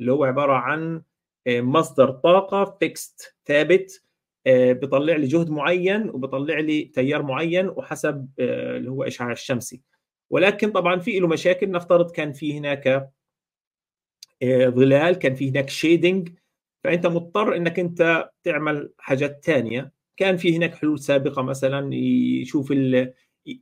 [0.00, 1.02] اللي هو عبارة عن
[1.46, 4.04] آه، مصدر طاقة fixed ثابت
[4.46, 9.82] آه، بيطلع لي جهد معين وبيطلع لي تيار معين وحسب آه، اللي هو إشعاع الشمسي.
[10.30, 13.10] ولكن طبعا في له مشاكل نفترض كان في هناك
[14.44, 16.28] ظلال كان في هناك shading
[16.84, 22.72] فأنت مضطر إنك أنت تعمل حاجات ثانية كان في هناك حلول سابقة مثلا يشوف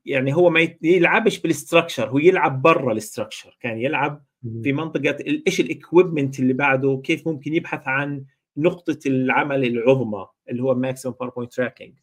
[0.05, 4.25] يعني هو ما يلعبش بال structure هو يلعب برا ال structure كان يلعب
[4.63, 8.25] في منطقة إيش ال equipment اللي بعده كيف ممكن يبحث عن
[8.57, 11.99] نقطة العمل العظمى اللي هو maximum power point tracking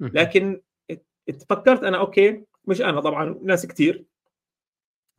[0.00, 0.60] لكن
[1.48, 4.04] فكرت أنا okay مش أنا طبعا ناس كثير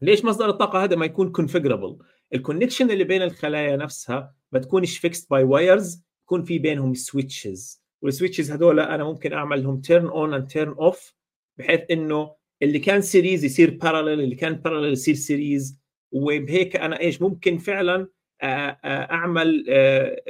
[0.02, 1.98] ليش مصدر الطاقة هذا ما يكون configurable
[2.34, 7.81] ال connection اللي بين الخلايا نفسها ما تكونش fixed by wires يكون في بينهم switches
[8.02, 11.14] وال switches هذول أنا ممكن اعمل لهم turn on and turn off
[11.58, 15.80] بحيث إنه اللي كان series يصير parallel اللي كان parallel يصير series
[16.12, 18.08] وبهيك أنا إيش ممكن فعلا
[18.44, 19.66] أعمل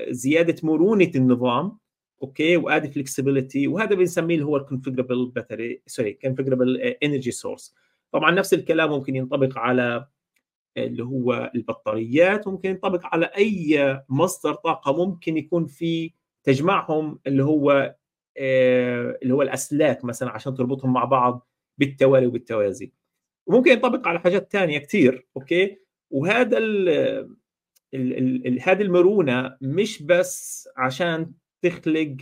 [0.10, 1.78] زيادة مرونة النظام
[2.22, 7.76] okay؟ وأدي flexibility وهذا بنسميه اللي هو ال configurable battery sorry configurable energy source
[8.12, 10.08] طبعا نفس الكلام ممكن ينطبق على
[10.78, 16.12] اللي هو البطاريات ممكن ينطبق على أي مصدر طاقة ممكن يكون في
[16.44, 17.96] تجمعهم اللي هو
[18.38, 22.94] آه، اللي هو الأسلاك مثلا عشان تربطهم مع بعض بالتوالي وبالتوازي.
[23.48, 25.78] وممكن ينطبق على حاجات ثانية كثير okay؟
[26.12, 26.58] وهذا
[28.62, 32.18] هذه المرونة مش بس عشان تخلق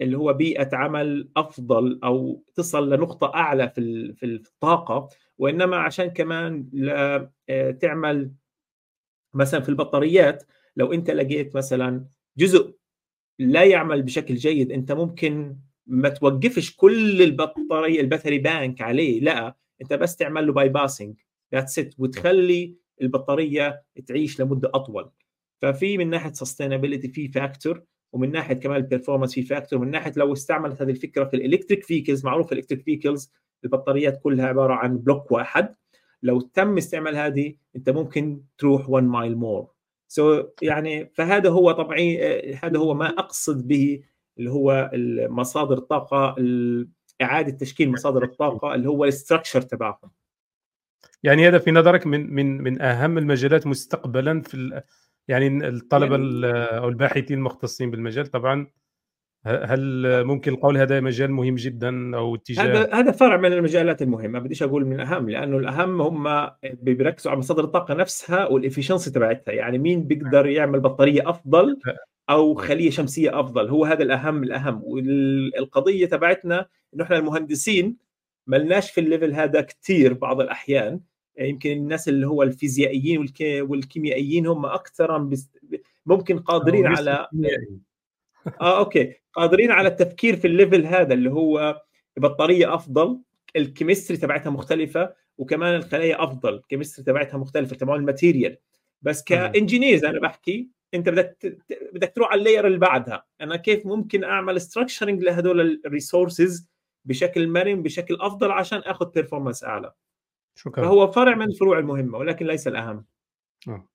[0.00, 6.70] اللي هو بيئة عمل أفضل أو تصل لنقطة أعلى في في الطاقة وإنما عشان كمان
[7.48, 8.32] آه، تعمل
[9.34, 10.42] مثلا في البطاريات.
[10.76, 12.04] لو أنت لقيت مثلا
[12.36, 12.79] جزء
[13.40, 19.94] لا يعمل بشكل جيد أنت ممكن ما توقفش كل البطارية الباتري بانك عليه لا أنت
[19.94, 21.16] بس تعمل له bypassing
[21.54, 25.10] that's it وتخلي البطارية تعيش لمدة أطول.
[25.62, 30.12] ففي من ناحية sustainability في factor ومن ناحية كمان ال performance في factor من ناحية
[30.16, 33.32] لو استعملت هذه الفكرة في ال electric vehicles معروف ال electric vehicles
[33.64, 35.74] البطاريات كلها عبارة عن block واحد.
[36.22, 39.79] لو تم استعمال هذه أنت ممكن تروح 1 mile more
[40.10, 41.96] so يعني فهذا هو طبعا
[42.62, 44.02] هذا هو ما أقصد به
[44.38, 44.90] اللي هو
[45.28, 46.34] مصادر الطاقة
[47.22, 50.10] إعادة تشكيل مصادر الطاقة اللي هو ال structure تبعهم.
[51.22, 54.82] يعني هذا في نظرك من من من أهم المجالات مستقبلا في
[55.28, 58.66] يعني الطلبة يعني أو الباحثين المختصين بالمجال طبعا؟
[59.44, 64.38] هل ممكن القول هذا مجال مهم جدا أو اتجاه؟ هذا هذا فرع من المجالات المهمة.
[64.38, 69.52] بديش أقول من الأهم لأنه الأهم هم بيركزوا على مصادر الطاقة نفسها وال efficiency تبعتها.
[69.52, 71.78] يعني مين بيقدر يعمل بطارية أفضل
[72.30, 74.82] أو خلية شمسية أفضل؟ هو هذا الأهم الأهم.
[74.84, 77.96] والقضية تبعتنا إنه إحنا المهندسين
[78.46, 81.00] ملناش في ال level هذا كثير بعض الأحيان.
[81.38, 85.28] يمكن الناس اللي هو الفيزيائيين والكيميائيين هم أكثر
[86.06, 87.28] ممكن قادرين على
[88.60, 89.19] آه okay.
[89.32, 91.82] قادرين على التفكير في ال level هذا اللي هو
[92.16, 93.20] بطاريه أفضل
[93.56, 98.58] ال chemistry تبعتها مختلفة وكمان الخلايا أفضل ال chemistry تبعتها مختلفة تبع ال material.
[99.02, 101.58] بس ك engineers أنا بحكي أنت بدك
[101.92, 103.26] بدك تروح على ال layer اللي بعدها.
[103.40, 106.68] أنا كيف ممكن أعمل structuring لهدول ال resources
[107.04, 109.92] بشكل مرن بشكل أفضل عشان آخذ performance أعلى.
[110.54, 113.06] شكرا فهو فرع من الفروع المهمة ولكن ليس الأهم.
[113.68, 113.88] آه.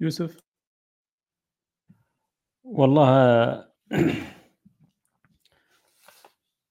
[0.00, 0.43] يوسف؟
[2.64, 3.64] والله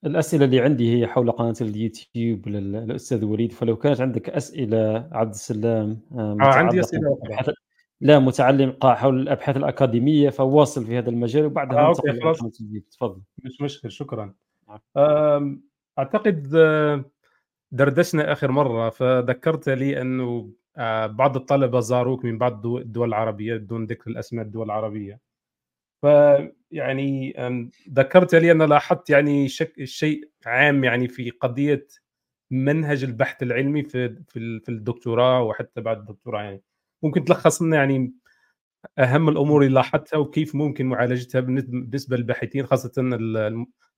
[0.06, 3.52] الأسئلة اللي عندي هي حول قناة اليوتيوب للأستاذ وليد.
[3.52, 7.18] فلو كانت عندك أسئلة عبد السلام آه عندي أسئلة
[8.02, 12.40] لا متعلم حول الأبحاث الأكاديمية فواصل في هذا المجال وبعدها آه أوكي خلاص.
[12.92, 13.22] تفضل.
[13.44, 14.34] مش مشكل شكرا.
[14.70, 15.62] نعم.
[16.00, 17.06] أعتقد آه،
[17.72, 23.86] دردشنا آخر مرة فذكرت لي أنه آه، بعض الطلبة زاروك من بعض الدول العربية بدون
[23.86, 25.33] ذكر الأسماء الدول العربية.
[26.04, 27.34] فيعني
[27.90, 31.88] ذكرت لي أنا لاحظت يعني شك شيء عام يعني في قضية
[32.52, 36.62] منهج البحث العلمي في في الدكتوراه وحتى بعد الدكتوراه يعني.
[37.04, 38.14] ممكن تلخص لنا يعني
[39.00, 42.92] أهم الأمور اللي لاحظتها وكيف ممكن معالجتها بالنسبة للباحثين خاصة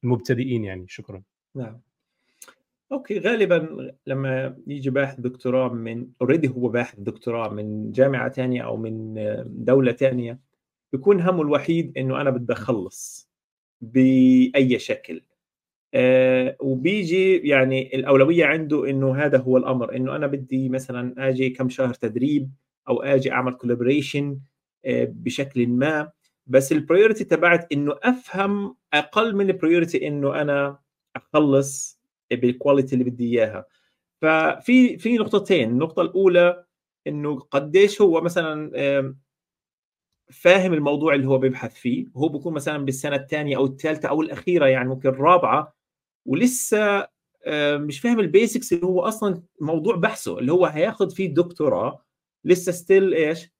[0.03, 1.23] المبتدئين يعني؟ شكرا.
[1.55, 1.81] نعم.
[2.91, 8.77] okay غالبا لما يجي باحث دكتوراه من already هو باحث دكتوراه من جامعة ثانية أو
[8.77, 9.13] من
[9.45, 10.44] دولة ثانية
[10.95, 13.29] بيكون همه الوحيد إنه أنا بدي أخلص
[13.81, 15.21] بأي شكل.
[15.93, 21.69] آه وبيجي يعني الأولوية عنده إنه هذا هو الأمر إنه أنا بدي مثلا آجي كم
[21.69, 22.51] شهر تدريب
[22.89, 24.39] أو آجي أعمل collaboration
[24.85, 26.11] آه بشكل ما.
[26.47, 30.79] بس ال priority تبعت إنه أفهم أقل من ال priority إنه أنا
[31.15, 31.99] أخلص
[32.31, 33.65] بال quality اللي بدي إياها.
[34.21, 36.65] ففي في نقطتين النقطة الأولى
[37.07, 38.71] إنه قديش هو مثلا
[40.31, 44.65] فاهم الموضوع اللي هو بيبحث فيه وهو بيكون مثلا بالسنة الثانية أو الثالثة أو الأخيرة
[44.67, 45.75] يعني ممكن الرابعة
[46.25, 47.07] ولسه
[47.77, 52.05] مش فاهم ال basics اللي هو أصلا موضوع بحثه اللي هو هياخذ فيه دكتوراه
[52.45, 53.51] لسه ستيل إيش؟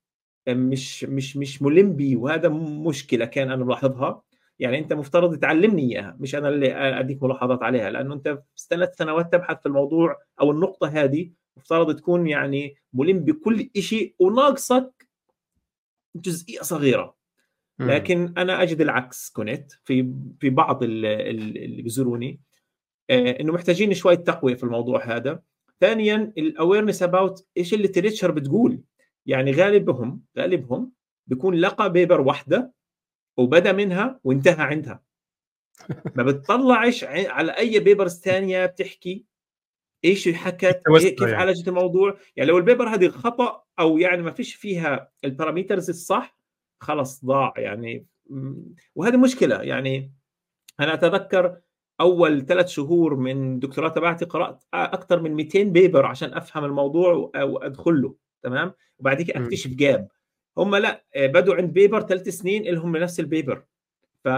[0.48, 4.22] مش مش مش ملم بيه وهذا مشكلة كان أنا ملاحظها.
[4.58, 9.32] يعني أنت مفترض تعلمني إياها مش أنا اللي أديك ملاحظات عليها لأنه أنت ثلاث سنوات
[9.32, 14.95] تبحث في الموضوع أو النقطة هذه مفترض تكون يعني ملم بكل شيء وناقصك
[16.20, 17.16] جزئية صغيرة.
[17.78, 22.40] لكن أنا أجد العكس كنت في في بعض اللي بيزوروني
[23.10, 25.42] آه، إنه محتاجين شوية تقوية في الموضوع هذا.
[25.80, 28.82] ثانيا ال awareness about إيش اللي literature بتقول.
[29.26, 30.92] يعني غالبهم غالبهم
[31.26, 32.72] بيكون لقى paper واحدة
[33.36, 35.02] وبدأ منها وانتهى عندها.
[36.16, 39.26] ما بتطلعش على أي papers ثانية بتحكي.
[40.06, 41.34] إيش حكت؟ كيف يعني.
[41.34, 45.88] عالجت الموضوع؟ يعني لو ال paper هذه خطأ أو يعني ما فيش فيها ال parameters
[45.90, 46.38] الصح
[46.80, 48.06] خلص ضاع يعني.
[48.94, 49.62] وهذه مشكلة.
[49.62, 50.12] يعني
[50.80, 51.56] أنا أتذكر
[52.00, 58.02] أول ثلاث شهور من الدكتوراه تبعتي قرأت أكثر من 200 paper عشان أفهم الموضوع وادخل
[58.02, 60.08] له تمام؟ وبعد كده أكتشف gap.
[60.58, 63.64] هم لا بدوا عند paper ثلاث سنين لهم نفس ال paper.
[64.24, 64.28] ف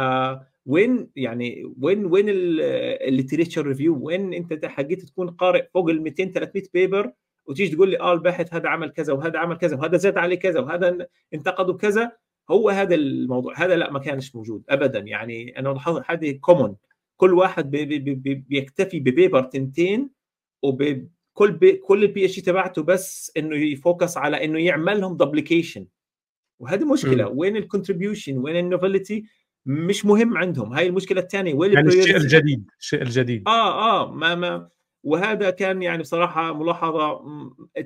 [0.68, 6.24] وين يعني وين وين ال literature review وين انت حقيت تكون قارئ فوق ال 200
[6.24, 7.12] 300 paper
[7.46, 10.61] وتيجي تقول لي آه الباحث هذا عمل كذا وهذا عمل كذا وهذا زاد عليه كذا
[10.61, 12.12] وهذا انتقده كذا.
[12.50, 14.98] هو هذا الموضوع هذا لا ما كانش موجود ابدا.
[14.98, 16.77] يعني أنا لاحظت هذه common
[17.16, 20.11] كل واحد بي بي بي بيكتفي ب paper تنتين
[20.62, 25.87] وبكل بي كل ال PhD تبعته بس إنه ي focus على إنه يعمل لهم duplication
[26.61, 27.33] وهذه مشكلة.
[27.35, 27.38] م.
[27.38, 29.24] وين ال contribution وين ال novelty
[29.70, 30.72] مش مهم عندهم.
[30.72, 33.48] هاي المشكلة الثانية وين يعني الشيء الجديد الشيء الجديد.
[33.48, 34.68] آه آه ما ما.
[35.04, 37.20] وهذا كان يعني بصراحة ملاحظة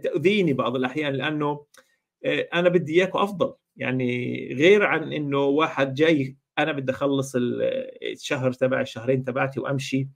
[0.02, 1.66] تأذيني بعض الأحيان لأنه
[2.54, 3.54] أنا بدي اياكم أفضل.
[3.76, 7.32] يعني غير عن إنه واحد جاي أنا بدي أخلص
[8.02, 10.08] الشهر تبع الشهرين تبعتي وأمشي.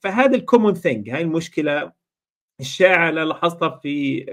[0.00, 1.92] فهذا ال common thing هاي المشكلة
[2.60, 4.24] الشائعة اللي لاحظتها في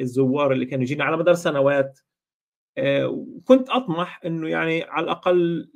[0.00, 2.00] الزوار اللي كانوا يجينا على مدار سنوات.
[2.78, 5.70] وكنت أطمح إنه يعني على الأقل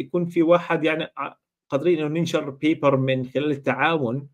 [0.00, 1.06] يكون في واحد يعني
[1.70, 4.28] قادرين إنه ننشر paper من خلال التعاون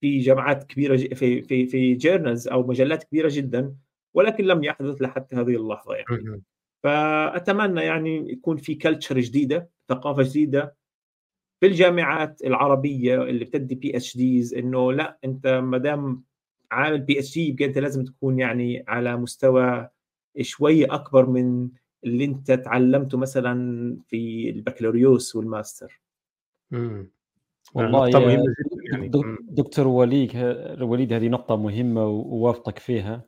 [0.00, 3.74] في جامعات كبيرة في في في journals أو مجلات كبيرة جدا
[4.14, 6.06] ولكن لم يحدث لحتى هذه اللحظة يعني.
[6.84, 10.76] فأتمنى يعني يكون في culture جديدة ثقافة جديدة
[11.60, 16.24] في الجامعات العربية اللي بتدي PhDs إنه لا أنت ما دام
[16.70, 19.88] عامل PhD يبقى أنت لازم تكون يعني على مستوى
[20.40, 21.68] شوي أكبر من
[22.04, 26.00] اللي أنت تعلمته مثلا في البكالوريوس والماستر
[26.72, 27.10] امم
[27.74, 28.18] والله يا
[28.92, 29.10] يعني.
[29.40, 30.36] دكتور وليد
[30.80, 33.24] وليد هذه نقطة مهمة ووافقك فيها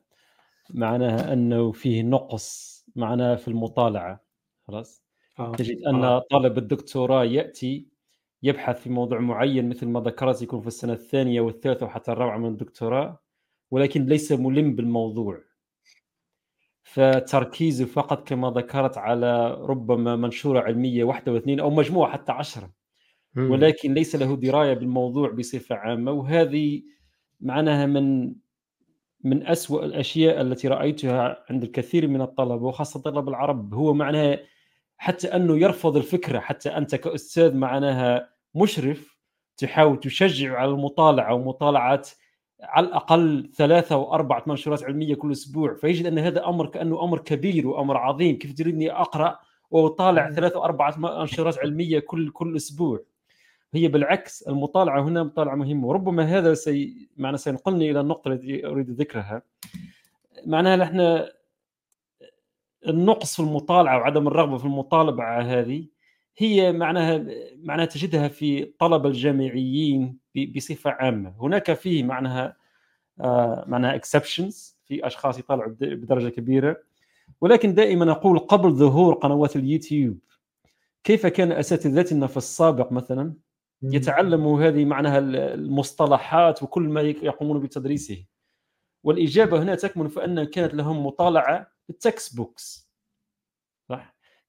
[0.69, 4.25] معناها أنه فيه نقص معناها في المطالعة
[4.67, 5.03] خلاص
[5.39, 5.55] آه.
[5.55, 6.23] تجد أن آه.
[6.31, 7.87] طالب الدكتوراه يأتي
[8.43, 12.49] يبحث في موضوع معين مثل ما ذكرت يكون في السنة الثانية والثالثة وحتى الرابعة من
[12.49, 13.19] الدكتوراه
[13.71, 15.41] ولكن ليس ملم بالموضوع
[16.93, 22.69] فتركيزه فقط كما ذكرت على ربما منشورة علمية واحدة واثنين أو مجموعة حتى عشرة.
[23.51, 26.81] ولكن ليس له دراية بالموضوع بصفة عامة وهذه
[27.41, 28.35] معناها من
[29.23, 33.73] من أسوأ الأشياء التي رأيتها عند الكثير من الطلبة وخاصة طلاب العرب.
[33.73, 34.39] هو معناها
[34.97, 39.17] حتى أنه يرفض الفكرة حتى أنت كأستاذ معناها مشرف
[39.57, 42.01] تحاول تشجع على المطالعة ومطالعة
[42.63, 47.67] على الأقل ثلاثة وأربعة منشورات علمية كل أسبوع فيجد أن هذا أمر كأنه أمر كبير
[47.67, 48.37] وأمر عظيم.
[48.37, 49.39] كيف تريدني أقرأ
[49.71, 53.03] وأطالع ثلاثة وأربعة منشورات علمية كل كل أسبوع؟
[53.73, 58.89] هي بالعكس المطالعة هنا مطالعة مهمة وربما هذا سي معنى سينقلني إلى النقطة التي أريد
[58.89, 59.41] ذكرها.
[60.45, 61.27] معناها نحن
[62.87, 65.85] النقص في المطالعة وعدم الرغبة في المطالعة هذه
[66.37, 67.25] هي معناها
[67.63, 70.17] معناها تجدها في طلبه الجامعيين
[70.55, 71.33] بصفة عامة.
[71.39, 72.55] هناك فيه معناها
[73.21, 76.77] آه معناها exceptions في أشخاص يطالعوا بدرجة كبيرة.
[77.41, 80.17] ولكن دائما أقول قبل ظهور قنوات اليوتيوب
[81.03, 83.33] كيف كان اساتذتنا في السابق مثلا
[83.83, 88.25] يتعلموا هذه معناها المصطلحات وكل ما يقومون بتدريسه؟
[89.03, 92.86] والإجابة هنا تكمن في أن كانت لهم مطالعة بالتكست بوكس صح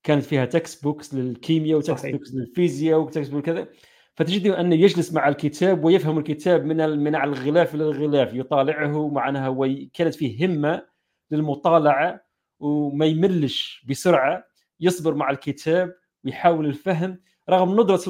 [0.03, 3.69] كانت فيها textbooks للكيمياء و textbooks للفيزياء و textbooks كذا.
[4.15, 9.49] فتجد أنه يجلس مع الكتاب ويفهم الكتاب من من على الغلاف إلى الغلاف يطالعه معناها
[9.49, 10.83] وكانت فيه همة
[11.31, 12.21] للمطالعة
[12.61, 14.45] وما يملش بسرعة
[14.81, 17.21] يصبر مع الكتاب ويحاول الفهم.
[17.51, 18.01] رغم ندرة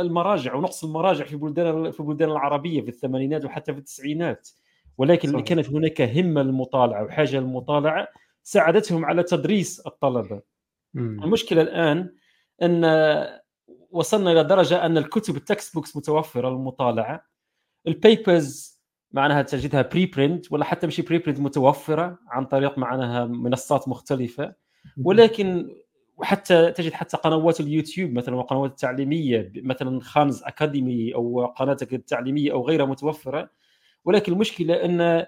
[0.00, 4.48] المراجع ونقص المراجع في بلدان في البلدان العربية في الثمانينات وحتى في التسعينات
[4.98, 5.44] ولكن صحيح.
[5.44, 8.08] كانت هناك همة للمطالعة وحاجة للمطالعة
[8.42, 10.42] ساعدتهم على تدريس الطلبة.
[10.94, 11.24] مم.
[11.24, 12.14] المشكلة الآن
[12.62, 12.84] أن
[13.90, 17.24] وصلنا إلى درجة أن الكتب ال textbooks متوفرة للمطالعه
[17.86, 18.80] ال papers
[19.12, 24.54] معناها تجدها preprint ولا حتى مش preprint متوفرة عن طريق معناها منصات مختلفة.
[25.04, 25.70] ولكن
[26.16, 32.66] وحتى تجد حتى قنوات اليوتيوب مثلا وقنوات التعليمية مثلا خان أكاديمي أو قناتك التعليمية أو
[32.66, 33.50] غيرها متوفرة.
[34.04, 35.26] ولكن المشكلة أن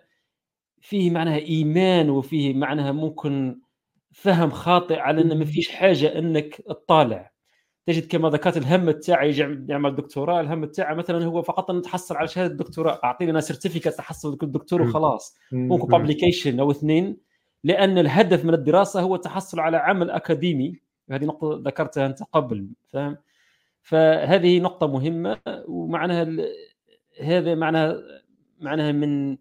[0.80, 3.60] فيه معناها إيمان وفيه معناها ممكن
[4.14, 7.30] فهم خاطئ على إن ما فيش حاجة إنك تطالع.
[7.86, 9.36] تجد كما ذكرت الهم تاعي
[9.68, 13.00] يعمل دكتوراه الهم تاعي مثلا هو فقط ان تحصل على شهادة دكتوراه.
[13.04, 15.38] أعطيني أنا certificate تحصل دكتور وخلاص.
[15.52, 17.16] ممكن publication أو اثنين
[17.64, 20.80] لأن الهدف من الدراسة هو التحصل على عمل أكاديمي.
[21.10, 23.16] هذه نقطة ذكرتها أنت قبل فاهم؟
[23.82, 25.38] فهذه نقطة مهمة
[25.68, 26.36] ومعناها
[27.20, 28.02] هذا معناها
[28.60, 29.36] معناها من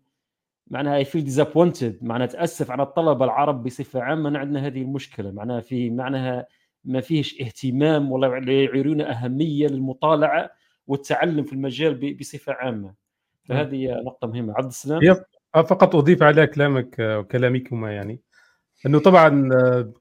[0.67, 5.31] معناها I feel disappointed معناها تأسف على الطلبه العرب بصفة عامة عندنا هذه المشكلة.
[5.31, 6.45] معناها في معناها
[6.85, 8.27] ما فيش اهتمام ولا
[8.63, 10.49] يعيرون أهمية للمطالعة
[10.87, 12.93] والتعلم في المجال بصفة عامة.
[13.43, 14.53] فهذه نقطة مهمة.
[14.57, 15.15] عبد السلام؟
[15.53, 18.19] فقط أضيف على كلامك وكلامكما يعني.
[18.85, 19.49] أنه طبعا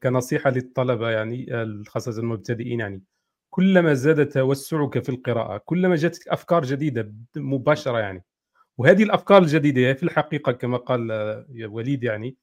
[0.03, 1.47] كنصيحة للطلبة يعني
[1.87, 3.01] خاصة المبتدئين يعني
[3.49, 8.23] كلما زاد توسعك في القراءة كلما جاتك أفكار جديدة مباشرة يعني
[8.77, 11.11] وهذه الأفكار الجديدة في الحقيقة كما قال
[11.65, 12.37] وليد يعني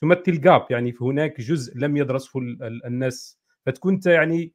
[0.00, 2.40] تمثل جاب يعني هناك جزء لم يدرسه
[2.86, 3.40] الناس.
[3.66, 4.52] فتكون يعني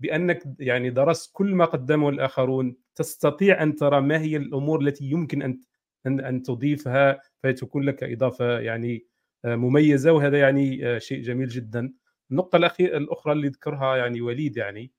[0.00, 5.42] بأنك يعني درست كل ما قدمه الآخرون تستطيع أن ترى ما هي الأمور التي يمكن
[5.42, 5.60] أن
[6.06, 9.06] أن أن تضيفها فتكون لك إضافة يعني
[9.44, 10.12] آه، مميزة.
[10.12, 11.92] وهذا يعني آه، شيء جميل جدا.
[12.30, 14.92] النقطة الاخيره الأخرى اللي ذكرها يعني وليد يعني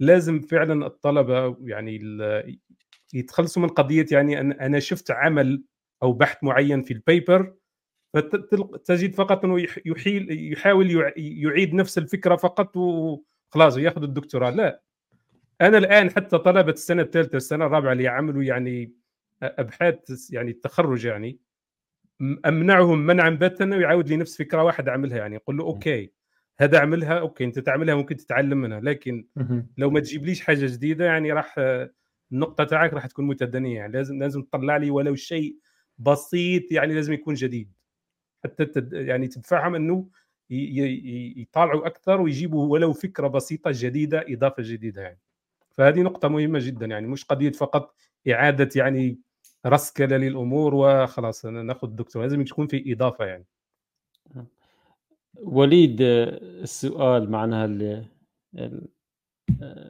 [0.00, 1.98] لازم فعلا الطلبة يعني
[3.14, 5.62] يتخلصوا من قضية يعني أن أنا شفت عمل
[6.02, 7.54] أو بحث معين في ال paper
[8.14, 14.50] فتجد فقط أنه يحيل يحاول يعيد نفس الفكرة فقط وخلاص وياخذ الدكتوراه.
[14.50, 14.82] لا.
[15.60, 18.92] أنا الآن حتى طلبه السنة الثالثة السنة الرابعة اللي يعملوا يعني
[19.42, 21.38] أبحاث يعني التخرج يعني
[22.46, 25.36] أمنعهم منعا باتا أنه يعاود لي نفس فكرة واحدة أعملها يعني.
[25.36, 26.12] أقول له okay
[26.60, 29.26] هذا أعملها okay أنت تعملها ممكن تتعلم منها لكن
[29.78, 31.54] لو ما تجيبليش حاجة جديدة يعني راح
[32.32, 35.58] النقطة تاعك راح تكون متدنية يعني لازم لازم تطلع لي ولو شيء
[35.98, 37.72] بسيط يعني لازم يكون جديد.
[38.44, 40.08] حتى تد يعني تتفهم إنه
[40.50, 45.18] يطالعوا أكثر ويجيبوا ولو فكرة بسيطة جديدة إضافة جديدة يعني.
[45.76, 47.94] فهذه نقطة مهمة جدا يعني مش قضية فقط
[48.30, 49.18] إعادة يعني
[49.66, 53.44] رسكله للأمور وخلاص ناخذ الدكتور لازم تكون في إضافة يعني.
[55.34, 58.04] وليد السؤال معناها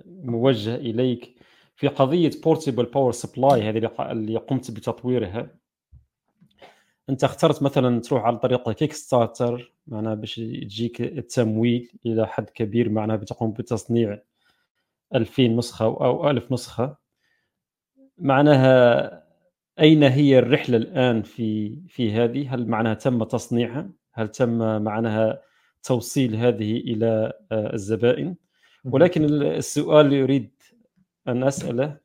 [0.07, 1.38] موجه إليك.
[1.79, 5.51] في قضية portable power supply هذه اللي قمت بتطويرها.
[7.11, 13.17] أنت اخترت مثلا تروح على طريقه Kickstarter معناها باش يجيك التمويل إلى حد كبير معناها
[13.17, 14.19] بتقوم بتصنيع
[15.15, 16.97] 2000 نسخة أو 1000 نسخة.
[18.19, 19.25] معناها
[19.81, 25.43] أين هي الرحلة الآن في في هذه؟ هل معناها تم تصنيعها؟ هل تم معناها
[25.83, 28.37] توصيل هذه إلى آه، الزبائن؟
[28.85, 30.58] ولكن السؤال اللي اريد
[31.29, 31.97] أن أسأله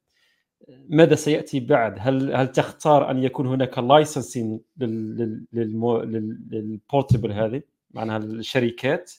[0.89, 4.59] ماذا سيأتي بعد؟ هل هل تختار أن يكون هناك لايسنسين
[5.53, 7.61] للبورتبل هذه
[7.91, 9.11] معناها الشركات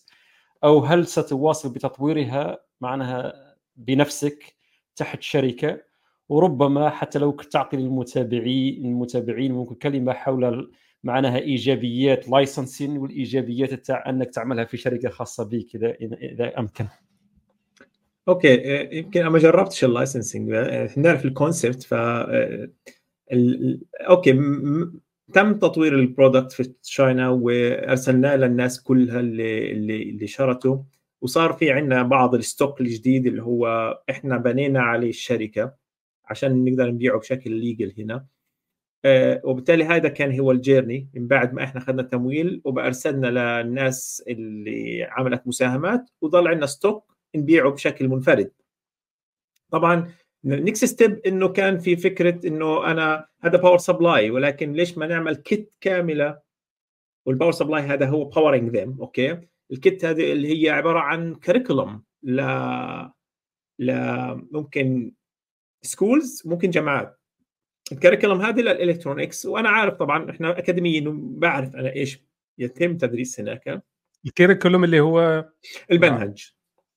[0.65, 3.33] أو هل ستواصل بتطويرها معناها
[3.77, 4.55] بنفسك
[4.97, 5.81] تحت شركة
[6.29, 10.73] وربما حتى لو تعطي للمتابعين المتابعين ممكن كلمة حول
[11.05, 16.87] معناها إيجابيات licensing والإيجابيات تاع أنك تعملها في شركة خاصة بك إذا إذا أمكن.
[18.29, 22.71] okay آه، يمكن أنا ما جربتش ال licensing آه، نعرف ال concept ف آه،
[24.01, 24.33] okay
[25.33, 30.79] تم تطوير ال product في China وأرسلناه للناس كلها اللي اللي اللي شرطوا
[31.23, 33.67] وصار في عندنا بعض ال stock الجديد اللي هو
[34.11, 35.75] إحنا بنينا عليه الشركة
[36.25, 38.27] عشان نقدر نبيعه بشكل legal هنا.
[39.45, 43.27] وبالتالي هذا كان هو ال journey من بعد ما إحنا اخذنا تمويل وبأرسلنا
[43.63, 48.51] للناس اللي عملت مساهمات وضل عندنا stock نبيعه بشكل منفرد.
[49.71, 50.13] طبعا
[50.45, 55.37] next step إنه كان في فكرة إنه أنا هذا power supply ولكن ليش ما نعمل
[55.37, 56.41] kit كاملة؟
[57.27, 61.35] وال power supply هذا هو powering them okay؟ ال kit هذه اللي هي عبارة عن
[61.35, 62.41] curriculum ل
[63.79, 63.93] ل
[64.53, 65.13] ممكن
[65.83, 67.21] schools ممكن جامعات.
[67.93, 72.21] ال curriculum هذه لل electronics وأنا عارف طبعا إحنا أكاديميين بعرف أنا إيش
[72.59, 73.83] يتم تدريس هناك.
[74.27, 75.49] ال curriculum اللي هو
[75.91, 76.53] المنهج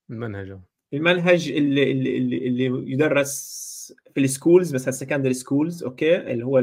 [0.09, 0.57] المنهج.
[0.93, 3.67] المنهج اللي اللي اللي يدرس
[4.13, 6.59] في ال schools مثلا secondary schools okay؟ اللي هو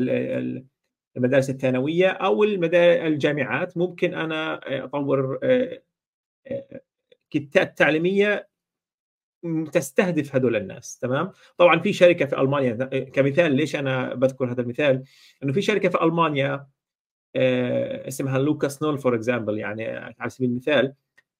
[1.17, 3.77] المدارس الثانوية أو الجامعات.
[3.77, 5.83] ممكن أنا أطور آه،
[6.47, 6.81] آه،
[7.31, 8.49] كتات تعليمية
[9.73, 10.99] تستهدف هذول الناس.
[10.99, 15.05] تمام؟ طبعا في شركة في ألمانيا كمثال ليش أنا بذكر هذا المثال؟
[15.43, 16.67] إنه في شركة في ألمانيا
[17.37, 20.95] آه، اسمها Lucas-Nülle for example يعني على سبيل المثال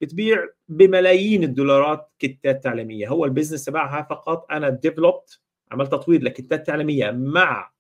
[0.05, 3.09] بتبيع بملايين الدولارات كتات تعليمية.
[3.09, 5.41] هو ال business تبعها فقط أنا developed
[5.73, 7.73] عملت تطوير لكتات تعليمية مع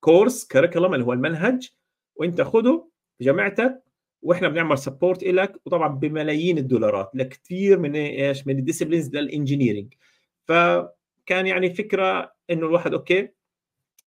[0.00, 1.68] course curriculum اللي هو المنهج
[2.16, 2.88] وإنت خده
[3.20, 3.82] جامعتك
[4.22, 9.94] وإحنا بنعمل support لك وطبعا بملايين الدولارات لكثير من إيش؟ من ال disciplines لل engineering
[10.44, 13.28] فكان يعني فكرة إنه الواحد okay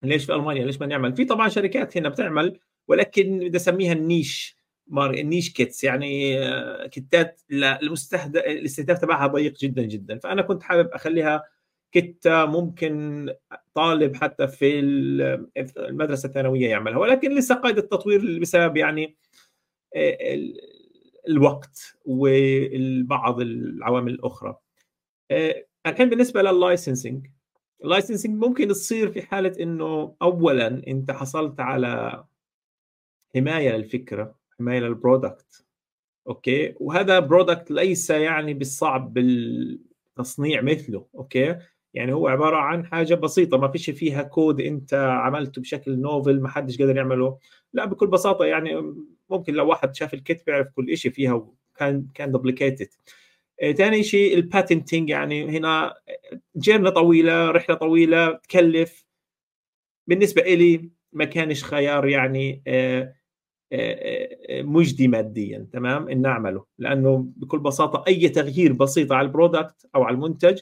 [0.04, 4.04] ليش في ألمانيا؟ ليش ما نعمل؟ في طبعا شركات هنا بتعمل ولكن بدي أسميها ال
[4.04, 10.20] niche mar niche kits يعني آه، كتات الاستهداف تبعها ضيق جدا جدا.
[10.20, 11.44] فأنا كنت حابب أخليها
[11.92, 13.30] كتة ممكن
[13.74, 14.80] طالب حتى في
[15.78, 16.98] المدرسة الثانوية يعملها.
[16.98, 19.18] ولكن لسه قيد التطوير بسبب يعني
[19.96, 20.38] آه،
[21.28, 24.58] الوقت وبعض العوامل الأخرى.
[25.32, 27.28] آه، الحين بالنسبة لل licensing
[27.84, 32.24] ال licensing ممكن تصير في حالة إنه اولا أنت حصلت على
[33.36, 34.36] حماية للفكرة.
[34.60, 35.66] حماية لل product
[36.28, 41.58] okay؟ وهذا product ليس يعني بالصعب بالتصنيع مثله okay؟
[41.94, 46.50] يعني هو عبارة عن حاجة بسيطة ما فيش فيها كود أنت عملته بشكل novel ما
[46.50, 47.38] حدش قادر يعمله.
[47.74, 48.96] لا بكل بساطة يعني
[49.30, 52.88] ممكن لو واحد شاف ال kit بيعرف كل شيء فيها وكان كان duplicated
[53.78, 55.94] ثاني شيء ال patenting يعني هنا
[56.58, 59.06] journey طويلة رحلة طويلة تكلف.
[60.08, 63.16] بالنسبة لي ما كانش خيار يعني آه،
[64.62, 66.66] مجدي ماديا تمام؟ إن نعمله.
[66.78, 70.60] لأنه بكل بساطة أي تغيير بسيط على ال product أو على المنتج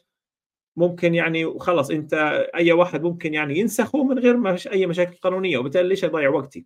[0.76, 2.14] ممكن يعني خلص أنت
[2.56, 6.66] أي واحد ممكن يعني ينسخه من غير ما أي مشاكل قانونية وبالتالي ليش أضيع وقتي؟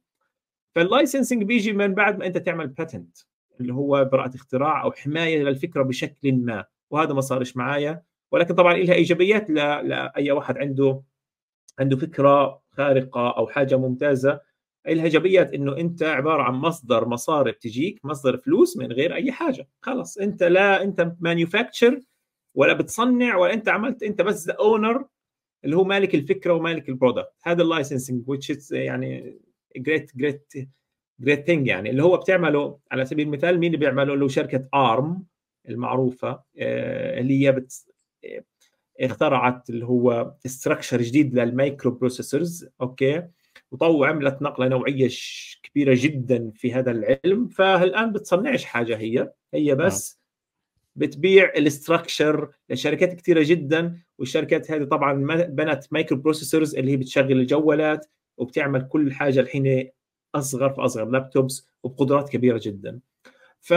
[0.76, 3.18] فال licensing بيجي من بعد ما أنت تعمل patent
[3.62, 6.66] اللي هو براءة اختراع أو حماية للفكرة بشكل ما.
[6.90, 11.02] وهذا ما صارش معايا؟ ولكن طبعا لها إيجابيات لاي واحد عنده
[11.80, 14.42] عنده فكرة خارقة أو حاجة ممتازة
[14.96, 19.68] لها ايجابيات إنه أنت عبارة عن مصدر مصاري بتجيك مصدر فلوس من غير أي حاجة.
[19.82, 20.18] خلص.
[20.18, 22.00] أنت لا أنت manufacture
[22.56, 25.06] ولا بتصنع ولا أنت عملت أنت بس owner
[25.66, 29.40] اللي هو مالك الفكرة ومالك ال product هذا ال licensing which يعني
[29.78, 30.54] great great
[31.20, 31.90] great thing يعني.
[31.90, 35.24] اللي هو بتعمله على سبيل المثال مين اللي بيعمله؟ هو شركة ARM
[35.70, 37.74] المعروفة آه، اللي هي بت
[38.26, 38.44] آه،
[39.00, 43.24] اخترعت اللي هو structure جديد لل microprocessors okay.
[43.72, 45.10] وطو عملت نقلة نوعية
[45.64, 47.48] كبيرة جدا في هذا العلم.
[47.48, 49.32] فالآن بتصنعش حاجة هي.
[49.54, 50.20] هي بس
[50.96, 53.98] بتبيع ال structure لشركات كثيره جدا.
[54.20, 55.14] والشركات هذه طبعا
[55.46, 58.06] بنت microprocessors اللي هي بتشغل الجوالات
[58.38, 59.90] وبتعمل كل حاجة الحين
[60.36, 63.00] أصغر فاصغر laptops وبقدرات كبيرة جدا.
[63.62, 63.74] ف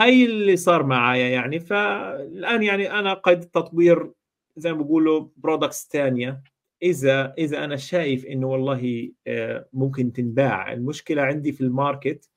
[0.00, 1.60] هاي اللي صار معايا يعني.
[1.60, 4.12] فالآن يعني أنا قيد تطوير
[4.56, 6.42] زي ما بقولوا products ثانية
[6.86, 10.72] إذا إذا أنا شايف إنه والله آه، ممكن تنباع.
[10.72, 12.30] المشكلة عندي في ال market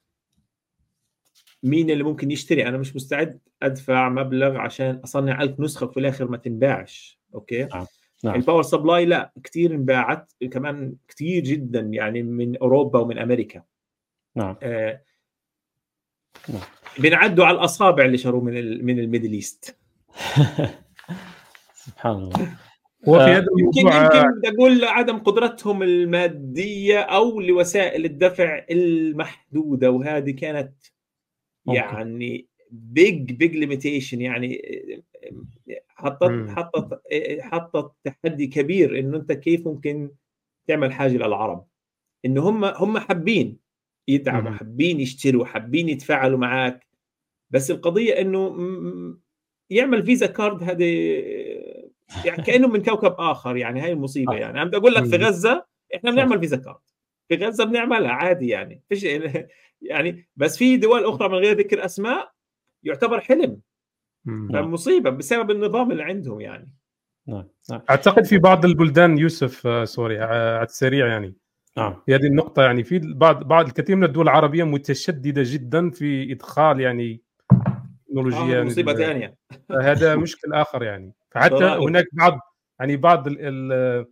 [1.64, 6.28] مين اللي ممكن يشتري؟ أنا مش مستعد أدفع مبلغ عشان أصنع ألف نسخة وفي الآخر
[6.28, 7.20] ما تنباعش.
[7.34, 7.86] okay؟ نعم.
[8.24, 8.36] نعم.
[8.36, 10.32] ال power supply لا كثير انباعت.
[10.52, 13.64] كمان كثير جدا يعني من أوروبا ومن أمريكا.
[14.36, 14.56] نعم.
[14.64, 15.02] آه
[16.50, 16.62] نعم.
[17.00, 19.78] بنعدوا على الأصابع اللي شروه من من ال Middle East.
[21.86, 22.58] سبحان الله.
[23.08, 30.74] وفي هذا يمكن يمكن أقول عدم قدرتهم المادية أو لوسائل الدفع المحدودة وهذه كانت
[31.66, 31.80] ممكن.
[31.80, 34.62] يعني big big limitation يعني
[35.88, 37.02] حطت حطت
[37.40, 40.12] حطت تحدي كبير إنه أنت كيف ممكن
[40.68, 41.66] تعمل حاجة للعرب.
[42.26, 43.60] انه هم هم حابين
[44.08, 46.88] يدعموا حابين يشتروا حابين يتفاعلوا معك
[47.50, 48.56] بس القضية إنه
[49.70, 51.24] يعمل Visa card هذه
[52.26, 54.62] يعني كانه من كوكب آخر يعني هاي المصيبة يعني.
[54.62, 56.80] أنا بدي أقول لك في غزة إحنا بنعمل Visa card
[57.30, 58.84] في غزة بنعملها عادي يعني.
[58.90, 59.04] فيش
[59.82, 62.32] يعني بس في دول أخرى من غير ذكر أسماء
[62.84, 63.62] يعتبر حلم.
[64.26, 64.72] نعم.
[64.72, 66.72] مصيبه بسبب النظام اللي عندهم يعني.
[67.28, 67.48] نعم.
[67.70, 67.82] نعم.
[67.90, 71.36] أعتقد في بعض البلدان يوسف آه، سوري على السريع يعني.
[71.78, 72.02] نعم.
[72.06, 76.80] في هذه النقطة يعني في بعض بعض الكثير من الدول العربية متشددة جدا في إدخال
[76.80, 77.22] يعني
[78.08, 79.36] تكنولوجيا آه يعني مصيبة ثانية.
[79.82, 81.14] هذا مشكل آخر يعني.
[81.32, 82.40] فحتى هناك بعض
[82.80, 84.06] يعني بعض ال ال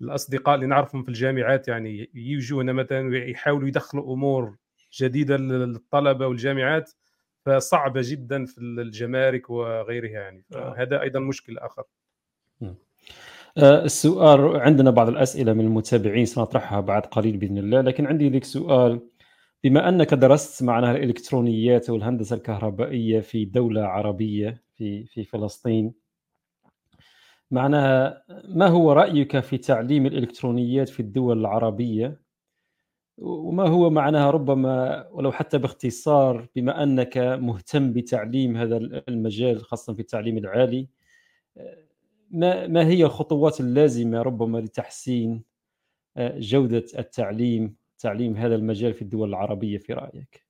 [0.00, 4.56] الأصدقاء اللي نعرفهم في الجامعات يعني يجونا مثلا ويحاولوا يدخلوا أمور
[4.92, 6.92] جديدة للطلبة والجامعات
[7.46, 10.44] فصعبه جدا في الجمارك وغيرها يعني.
[10.54, 10.74] آه.
[10.74, 11.82] فهذا أيضا مشكل آخر.
[13.58, 18.44] آه، السؤال عندنا بعض الأسئلة من المتابعين سنطرحها بعد قليل بإذن الله لكن عندي لك
[18.44, 19.00] سؤال.
[19.64, 26.05] بما أنك درست معناها الإلكترونيات والهندسة الكهربائية في دولة عربية في في فلسطين
[27.50, 32.20] معناها ما هو رأيك في تعليم الإلكترونيات في الدول العربية
[33.18, 38.76] وما هو معناها ربما ولو حتى باختصار بما أنك مهتم بتعليم هذا
[39.08, 40.88] المجال خاصة في التعليم العالي
[42.30, 45.44] ما ما هي الخطوات اللازمة ربما لتحسين
[46.16, 50.46] آه، جودة التعليم تعليم هذا المجال في الدول العربية في رأيك؟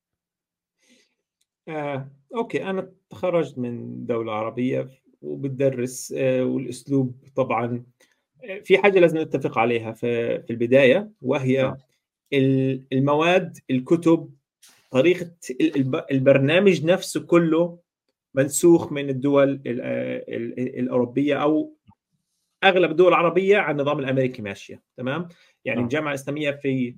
[1.68, 4.88] آه، أوكي أنا تخرجت من دولة عربية
[5.27, 7.85] وبتدرس آه، والأسلوب طبعا
[8.45, 11.79] آه، في حاجة لازم نتفق عليها في البداية وهي آه.
[12.93, 14.31] المواد الكتب
[14.91, 15.31] طريقة
[16.11, 17.79] البرنامج نفسه كله
[18.35, 21.77] منسوخ من الدول الأوروبية أو
[22.64, 25.29] أغلب الدول العربية على النظام الأمريكي ماشية تمام
[25.64, 25.83] يعني آه.
[25.83, 26.95] الجامعة الإسلامية في آه،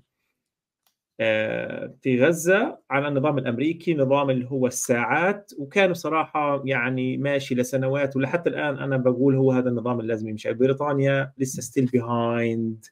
[2.02, 8.50] في غزة على النظام الأمريكي نظام اللي هو الساعات وكان بصراحه يعني ماشي لسنوات ولحتى
[8.50, 10.52] الآن أنا بقول هو هذا النظام اللي لازم يمشي.
[10.52, 12.84] بريطانيا لسه still behind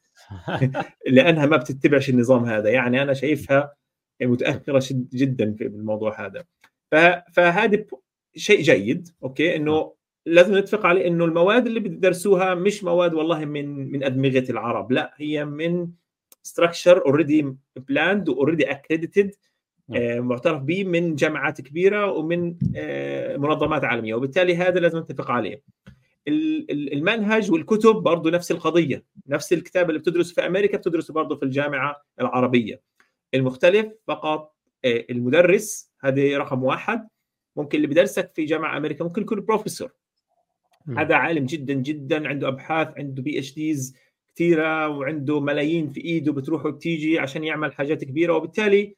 [1.07, 2.69] لأنها ما بتتبعش النظام هذا.
[2.69, 3.73] يعني أنا شايفها
[4.21, 6.43] متأخرة جدا في الموضوع هذا.
[7.33, 7.85] فهذا
[8.35, 9.93] شيء جيد okay؟ إنه
[10.25, 14.91] لازم نتفق عليه إنه المواد اللي بتدرسوها مش مواد والله من من أدمغة العرب.
[14.91, 15.87] لا هي من
[16.47, 19.35] structure already planned و already accredited
[20.19, 24.15] معترف به من جامعات كبيرة ومن آه، منظمات عالمية.
[24.15, 25.61] وبالتالي هذا لازم نتفق عليه.
[26.27, 29.03] المنهج والكتب برضه نفس القضية.
[29.27, 32.81] نفس الكتاب اللي بتدرسه في أمريكا بتدرسه برضه في الجامعة العربية.
[33.33, 37.07] المختلف فقط آه، المدرس هذه رقم واحد.
[37.55, 39.91] ممكن اللي بدرسك في جامعة أمريكا ممكن يكون بروفيسور
[40.97, 43.95] هذا عالم جدا جدا عنده أبحاث عنده PhDs
[44.37, 48.95] كثيرة وعنده ملايين في إيده بتروح وبتيجي عشان يعمل حاجات كبيرة وبالتالي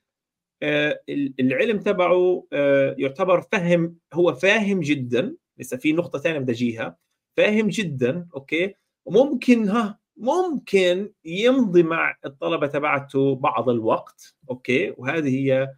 [0.63, 1.01] آه،
[1.39, 6.97] العلم تبعه آه، يعتبر فهم هو فاهم جدا لسه في نقطة ثانية بدي أجيها
[7.37, 8.73] فاهم جدا okay؟
[9.05, 15.73] وممكن ها ممكن يمضي مع الطلبة تبعته بعض الوقت okay؟ وهذه هي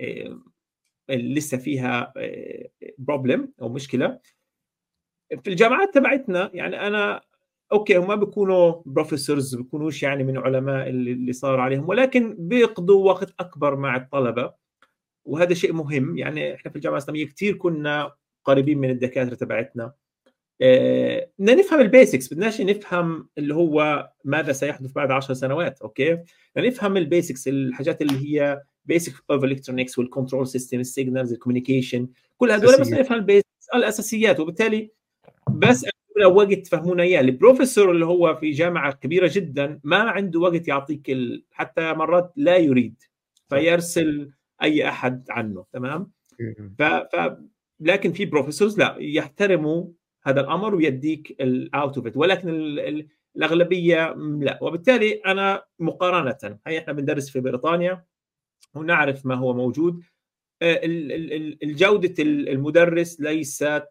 [0.00, 0.40] آه،
[1.10, 2.12] لسه فيها
[2.98, 4.20] problem أو مشكلة.
[5.42, 7.22] في الجامعات تبعتنا يعني أنا
[7.72, 13.76] okay هم بيكونوا professors بيكونوش يعني من علماء اللي صار عليهم ولكن بيقضوا وقت أكبر
[13.76, 14.54] مع الطلبة.
[15.24, 18.12] وهذا شيء مهم يعني إحنا في الجامعة الإسلامية كثير كنا
[18.44, 19.92] قريبين من الدكاترة تبعتنا.
[20.62, 26.14] آه، بدنا نفهم ال basics بدناش نفهم اللي هو ماذا سيحدث بعد 10 سنوات okay؟
[26.56, 31.32] بدنا نفهم ال basics الحاجات اللي هي basic of electronics وال control system ال signals
[31.32, 34.40] ال communication كل هذول بس نفهم البيسكس الأساسيات.
[34.40, 34.90] وبالتالي
[35.50, 35.86] بس
[36.24, 37.20] وقت تفهمونا إياه.
[37.20, 41.44] البروفيسور اللي هو في جامعة كبيرة جدا ما عنده وقت يعطيك ال...
[41.50, 43.02] حتى مرات لا يريد
[43.48, 44.30] فيرسل
[44.62, 46.10] أي أحد عنه تمام؟
[46.78, 46.82] ف...
[46.82, 47.36] ف...
[47.80, 49.86] لكن في بروفيسورز لا يحترموا
[50.24, 53.08] هذا الأمر ويديك الاوت اوف ولكن ال...
[53.36, 54.58] الأغلبية لا.
[54.62, 58.04] وبالتالي أنا مقارنة هي إحنا بندرس في بريطانيا
[58.74, 60.02] ونعرف ما هو موجود.
[60.62, 60.80] آه،
[61.62, 63.84] الجودة المدرس ليست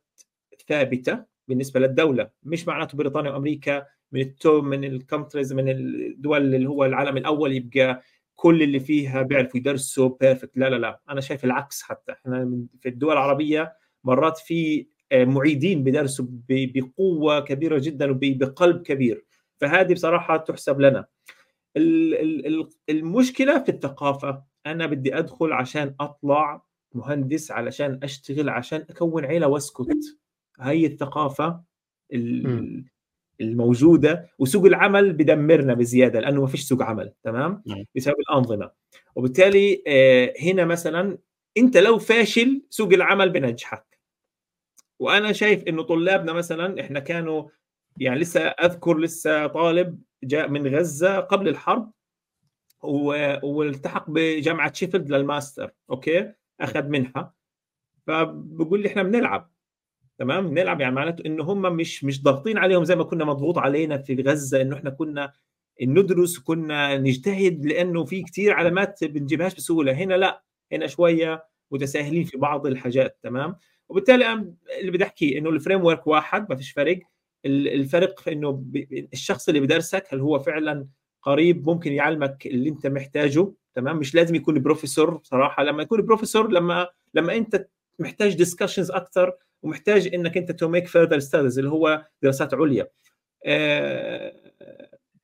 [0.68, 1.26] ثابتة.
[1.48, 6.86] بالنسبة للدولة مش معناته بريطانيا وأمريكا من التو من ال countries من الدول اللي هو
[6.86, 8.02] العالم الأول يبقى
[8.36, 12.12] كل اللي فيها بيعرفوا يدرسوا perfect لا لا لا أنا شايف العكس حتى.
[12.12, 13.74] إحنا في الدول العربية
[14.04, 19.26] مرات في آه، معيدين بدرسوا بقوة كبيرة جدا وبقلب كبير.
[19.58, 21.06] فهذه بصراحة تحسب لنا.
[22.90, 24.44] المشكلة في الثقافة.
[24.66, 30.18] أنا بدي أدخل عشان أطلع مهندس علشان أشتغل عشان أكون عيلة وأسكت.
[30.60, 31.62] هي الثقافة
[33.42, 37.64] الموجودة وسوق العمل بدمرنا بزيادة لأنه ما فيش سوق عمل تمام؟
[37.96, 38.72] بسبب الأنظمة.
[39.16, 41.18] وبالتالي آه، هنا مثلا
[41.58, 44.00] أنت لو فاشل سوق العمل بنجحك.
[45.00, 47.50] وأنا شايف إنه طلابنا مثلا إحنا كانوا
[47.98, 51.92] يعني لسه أذكر لسه طالب جاء من غزة قبل الحرب
[53.44, 56.32] والتحق بجامعة شيفيلد لل master okay؟
[56.62, 57.36] أخذ منحة.
[58.08, 59.52] فبقول لي إحنا بنلعب.
[60.18, 63.98] تمام؟ نلعب يعني معناته إنه هم مش مش ضاغطين عليهم زي ما كنا مضغوط علينا
[63.98, 65.32] في غزة إنه إحنا كنا
[65.82, 69.94] ندرس كنا نجتهد لأنه في كثير علامات بنجيبهاش بسهولة.
[69.94, 73.56] هنا لا هنا شوية متساهلين في بعض الحاجات تمام؟
[73.90, 77.00] وبالتالي اللي بدي احكي إنه ال framework واحد ما فيش فرق.
[77.46, 78.66] الفرق في انه
[79.14, 80.88] الشخص اللي بدرسك هل هو فعلا
[81.22, 86.52] قريب ممكن يعلمك اللي أنت محتاجه تمام؟ مش لازم يكون بروفيسور صراحة لما يكون بروفيسور
[86.52, 87.68] لما لما أنت
[88.00, 89.34] محتاج discussions أكثر
[89.66, 92.88] ومحتاج إنك أنت to make further studies اللي هو دراسات عليا.
[93.46, 94.34] آه،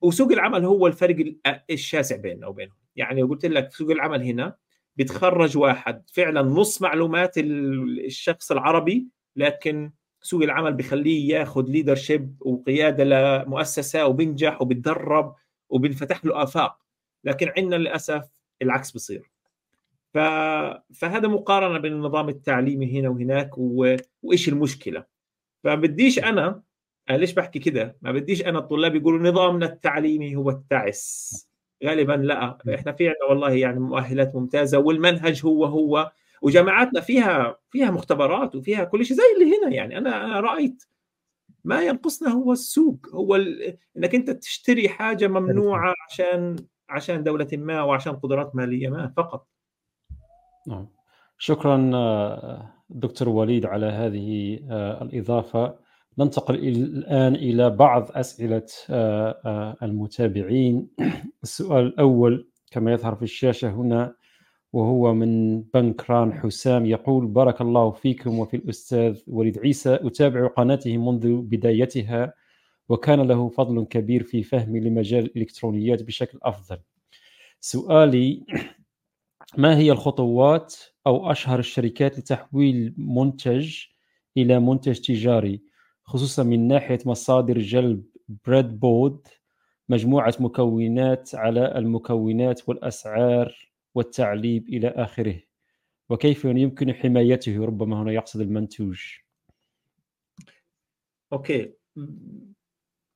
[0.00, 1.34] وسوق العمل هو الفرق
[1.70, 2.76] الشاسع بيننا وبينهم.
[2.96, 4.56] يعني قلت لك سوق العمل هنا
[4.96, 14.06] بيتخرج واحد فعلا نص معلومات الشخص العربي لكن سوق العمل بخليه ياخذ ليدرشيب وقيادة لمؤسسة
[14.06, 15.34] وبينجح وبيتدرب
[15.68, 16.78] وبينفتح له آفاق.
[17.24, 18.24] لكن عندنا للأسف
[18.62, 19.30] العكس بصير.
[20.14, 23.96] فهذا مقارنة بين النظام التعليمي هنا وهناك و...
[24.22, 25.04] وإيش المشكلة؟
[25.64, 26.62] فبديش أنا
[27.10, 31.32] أنا ليش بحكي كده؟ ما بديش أنا الطلاب يقولوا نظامنا التعليمي هو التعس.
[31.84, 32.58] غالبا لا.
[32.74, 38.84] إحنا في عندنا والله يعني مؤهلات ممتازة والمنهج هو هو وجامعاتنا فيها فيها مختبرات وفيها
[38.84, 39.98] كل شيء زي اللي هنا يعني.
[39.98, 40.84] أنا أنا رأيت
[41.64, 43.08] ما ينقصنا هو السوق.
[43.14, 43.78] هو ال...
[43.96, 46.56] إنك أنت تشتري حاجة ممنوعة عشان
[46.88, 49.51] عشان دولة ما وعشان قدرات مالية ما فقط.
[50.66, 50.88] نعم.
[51.38, 55.74] شكرا آه، دكتور وليد على هذه آه، الإضافة.
[56.18, 60.88] ننتقل الآن إلى بعض أسئلة آه، المتابعين.
[61.42, 64.14] السؤال الأول كما يظهر في الشاشة هنا
[64.72, 69.94] وهو من بنكران حسام يقول بارك الله فيكم وفي الأستاذ وليد عيسى.
[69.94, 72.34] أتابع قناته منذ بدايتها
[72.88, 76.78] وكان له فضل كبير في فهمي لمجال الإلكترونيات بشكل أفضل.
[77.60, 78.44] سؤالي
[79.58, 80.76] ما هي الخطوات
[81.06, 83.84] أو أشهر الشركات لتحويل منتج
[84.36, 85.62] إلى منتج تجاري؟
[86.04, 88.04] خصوصا من ناحية مصادر جلب
[88.46, 89.26] بريد بورد
[89.88, 95.40] مجموعة مكونات على المكونات والأسعار والتعليب إلى آخره.
[96.08, 99.00] وكيف يمكن حمايته؟ ربما هنا يقصد المنتوج.
[101.32, 101.72] أوكي.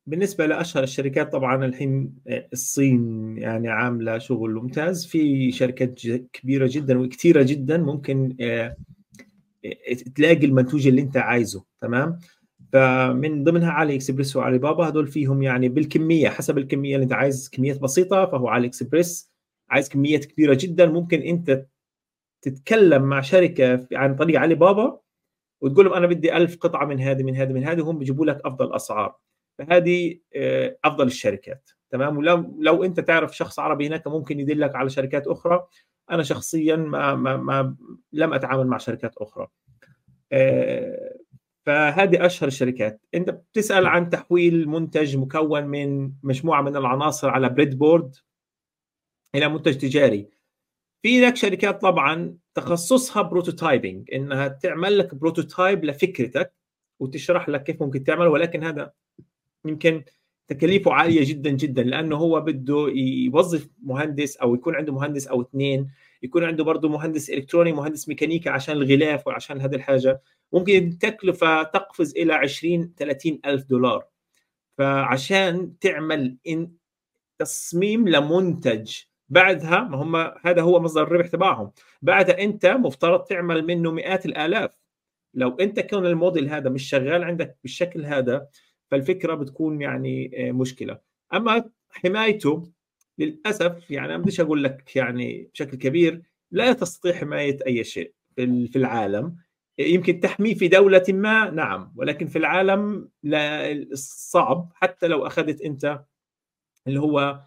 [0.06, 2.14] بالنسبة لأشهر الشركات طبعا الحين
[2.52, 5.06] الصين يعني عاملة شغل ممتاز.
[5.06, 6.00] في شركات
[6.32, 8.76] كبيرة جدا وكثيرة جدا ممكن آه،
[10.14, 12.18] تلاقي المنتوج اللي أنت عايزه تمام؟
[12.72, 17.48] فمن ضمنها علي إكسبريس وعلي بابا هدول فيهم يعني بالكمية حسب الكمية اللي أنت عايز
[17.48, 19.32] كميات بسيطة فهو علي إكسبريس.
[19.70, 21.66] عايز كميات كبيرة جدا ممكن أنت
[22.42, 25.00] تتكلم مع شركة عن طريق علي بابا
[25.60, 28.40] وتقول لهم أنا بدي ألف قطعة من هذه من هذه من هذه وهم بيجيبوا لك
[28.44, 29.16] أفضل أسعار.
[29.58, 34.90] فهذه آه، أفضل الشركات تمام؟ ولو لو أنت تعرف شخص عربي هناك ممكن يدلك على
[34.90, 35.66] شركات أخرى.
[36.10, 37.76] أنا شخصيا ما ما, ما
[38.12, 39.48] لم أتعامل مع شركات أخرى.
[40.32, 41.16] آه،
[41.66, 43.00] فهذه أشهر الشركات.
[43.14, 48.16] أنت بتسأل عن تحويل منتج مكون من مجموعة من العناصر على breadboard
[49.34, 50.28] إلى منتج تجاري.
[51.02, 56.54] في لك شركات طبعا تخصصها prototyping إنها تعمل لك prototype لفكرتك
[57.00, 58.92] وتشرح لك كيف ممكن تعمل ولكن هذا
[59.68, 60.04] يمكن
[60.48, 65.90] تكاليفه عالية جدا جدا لأنه هو بده يوظف مهندس أو يكون عنده مهندس أو اثنين
[66.22, 70.20] يكون عنده برضه مهندس إلكتروني مهندس ميكانيكا عشان الغلاف وعشان هذه الحاجة.
[70.52, 74.06] ممكن التكلفة تقفز إلى 20 30 ألف دولار.
[74.78, 76.72] فعشان تعمل إن
[77.38, 78.96] تصميم لمنتج
[79.28, 81.70] بعدها ما هم هذا هو مصدر الربح تبعهم.
[82.02, 84.70] بعدها أنت مفترض تعمل منه مئات الآلاف.
[85.34, 88.48] لو أنت كون الموديل هذا مش شغال عندك بالشكل هذا
[88.90, 90.98] فالفكرة بتكون يعني آه، مشكلة.
[91.34, 92.72] أما حمايته
[93.18, 98.76] للأسف يعني أنا بديش أقول لك يعني بشكل كبير لا تستطيع حماية أي شيء في
[98.76, 99.36] العالم.
[99.78, 101.92] يمكن تحميه في دولة ما نعم.
[101.96, 104.72] ولكن في العالم لا صعب.
[104.74, 106.04] حتى لو أخذت أنت
[106.86, 107.40] اللي هو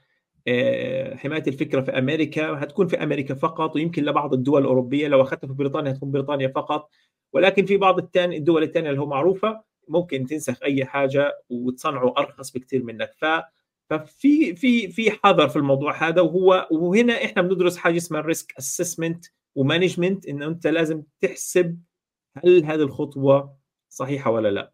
[0.47, 3.75] آه، حماية الفكرة في أمريكا هتكون في أمريكا فقط.
[3.75, 6.89] ويمكن لبعض الدول الأوروبية لو أخذتها في بريطانيا هتكون بريطانيا فقط.
[7.33, 12.83] ولكن في بعض الدول الثانية اللي هو معروفة ممكن تنسخ أي حاجة وتصنعه أرخص بكثير
[12.83, 13.11] منك.
[13.17, 13.25] ف
[13.89, 18.53] ففي في في حذر في الموضوع هذا وهو وهنا إحنا بندرس حاجة اسمها ال risk
[18.59, 21.79] assessment و management انه أنت لازم تحسب
[22.45, 23.57] هل هذه الخطوة
[23.89, 24.73] صحيحة ولا لا.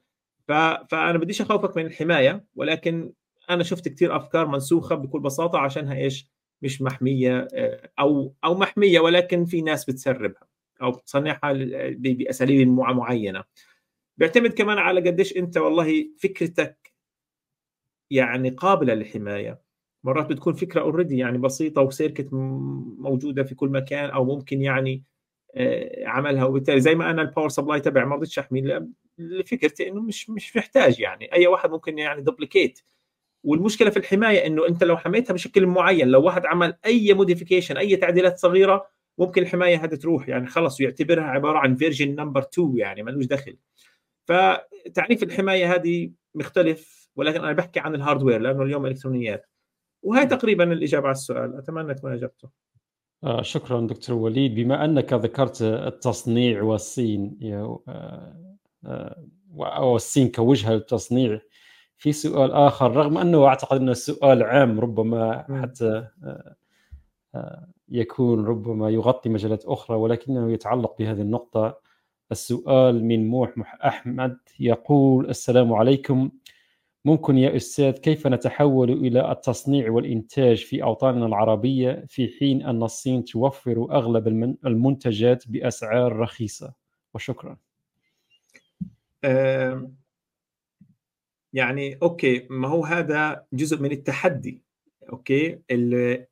[0.89, 3.13] فأنا بديش أخوفك من الحماية ولكن
[3.49, 6.29] أنا شفت كثير أفكار منسوخة بكل بساطة عشانها إيش؟
[6.61, 10.47] مش محمية آه، أو أو محمية ولكن في ناس بتسربها
[10.81, 11.53] أو بتصنعها
[11.97, 13.43] بأساليب معينه
[14.17, 16.93] بيعتمد كمان على قديش أنت والله فكرتك
[18.11, 19.61] يعني قابلة للحماية.
[20.03, 22.27] مرات بتكون فكرة already يعني بسيطة و circuit
[22.99, 25.03] موجودة في كل مكان أو ممكن يعني
[25.55, 26.45] آه، عملها.
[26.45, 28.81] وبالتالي زي ما أنا ال power supply تبع ما رضيتش أحمي
[29.17, 31.33] لفكرتي إنه مش مش محتاج يعني.
[31.33, 32.79] أي واحد ممكن يعني duplicate
[33.43, 37.95] والمشكلة في الحماية إنه أنت لو حميتها بشكل معين لو واحد عمل أي modification أي
[37.95, 38.87] تعديلات صغيرة
[39.17, 40.29] ممكن الحماية هذه تروح.
[40.29, 43.57] يعني خلص ويعتبرها عبارة عن version number 2 يعني ملوش دخل.
[44.25, 49.49] فتعريف الحماية هذه مختلف ولكن أنا بحكي عن ال hardware لأنه اليوم إلكترونيات.
[50.03, 51.57] وهي تقريبا الإجابة على السؤال.
[51.57, 52.49] أتمنى تكون أجبته.
[53.23, 54.55] آه شكرا دكتور وليد.
[54.55, 58.35] بما أنك ذكرت التصنيع والصين آه
[58.85, 61.41] آه والصين كوجهة للتصنيع
[61.97, 66.55] في سؤال آخر رغم أنه أعتقد انه السؤال عام ربما حتى آه،
[67.35, 71.79] آه، يكون ربما يغطي مجالات أخرى ولكنه يتعلق بهذه النقطة.
[72.31, 76.31] السؤال من موح أحمد يقول السلام عليكم.
[77.05, 83.23] ممكن يا أستاذ كيف نتحول إلى التصنيع والإنتاج في أوطاننا العربية في حين أن الصين
[83.23, 84.27] توفر أغلب
[84.65, 86.73] المنتجات بأسعار رخيصة؟
[87.13, 87.57] وشكرا.
[91.53, 94.61] يعني أوكي ما هو هذا جزء من التحدي
[95.09, 95.59] okay؟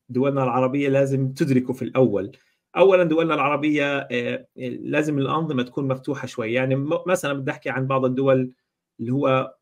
[0.09, 2.31] دولنا العربية لازم تدركه في الأول.
[2.77, 6.53] اولا دولنا العربية آه، لازم الأنظمة تكون مفتوحة شوي.
[6.53, 6.75] يعني
[7.07, 8.53] مثلا بدي أحكي عن بعض الدول
[8.99, 9.55] اللي هو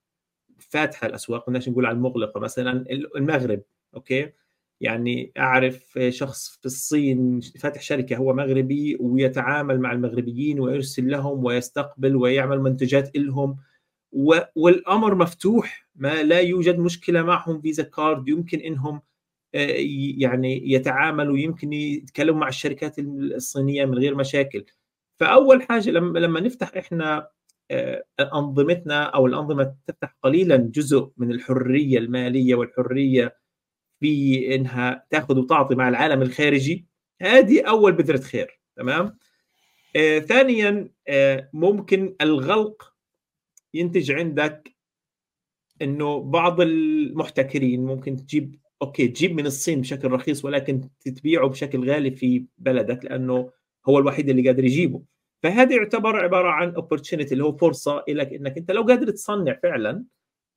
[0.60, 2.86] فاتحة الأسواق بدناش نقول على المغلقة مثلا
[3.16, 3.62] المغرب
[3.96, 4.32] okay؟
[4.82, 12.16] يعني أعرف شخص في الصين فاتح شركة هو مغربي ويتعامل مع المغربيين ويرسل لهم ويستقبل
[12.16, 13.58] ويعمل منتجات لهم
[14.56, 19.02] والأمر مفتوح ما لا يوجد مشكلة معهم فيزا كارد يمكن إنهم
[19.54, 24.66] يعني يتعامل ويمكن يتكلم مع الشركات الصينية من غير مشاكل.
[25.20, 27.28] فأول حاجة لما لما نفتح إحنا
[28.20, 33.38] أنظمتنا أو الأنظمة تفتح قليلا جزء من الحرية المالية والحرية
[34.00, 36.86] في إنها تأخذ وتعطي مع العالم الخارجي
[37.22, 39.18] هذه أول بذرة خير تمام؟
[39.96, 42.94] آه ثانيا آه ممكن الغلق
[43.74, 44.76] ينتج عندك
[45.82, 52.12] إنه بعض المحتكرين ممكن تجيب okay تجيب من الصين بشكل رخيص ولكن تبيعه بشكل غالي
[52.12, 53.52] في بلدك لأنه
[53.90, 55.02] هو الوحيد اللي قادر يجيبه.
[55.44, 60.04] فهذا يعتبر عبارة عن opportunity اللي هو فرصة لك إنك أنت لو قادر تصنع فعلا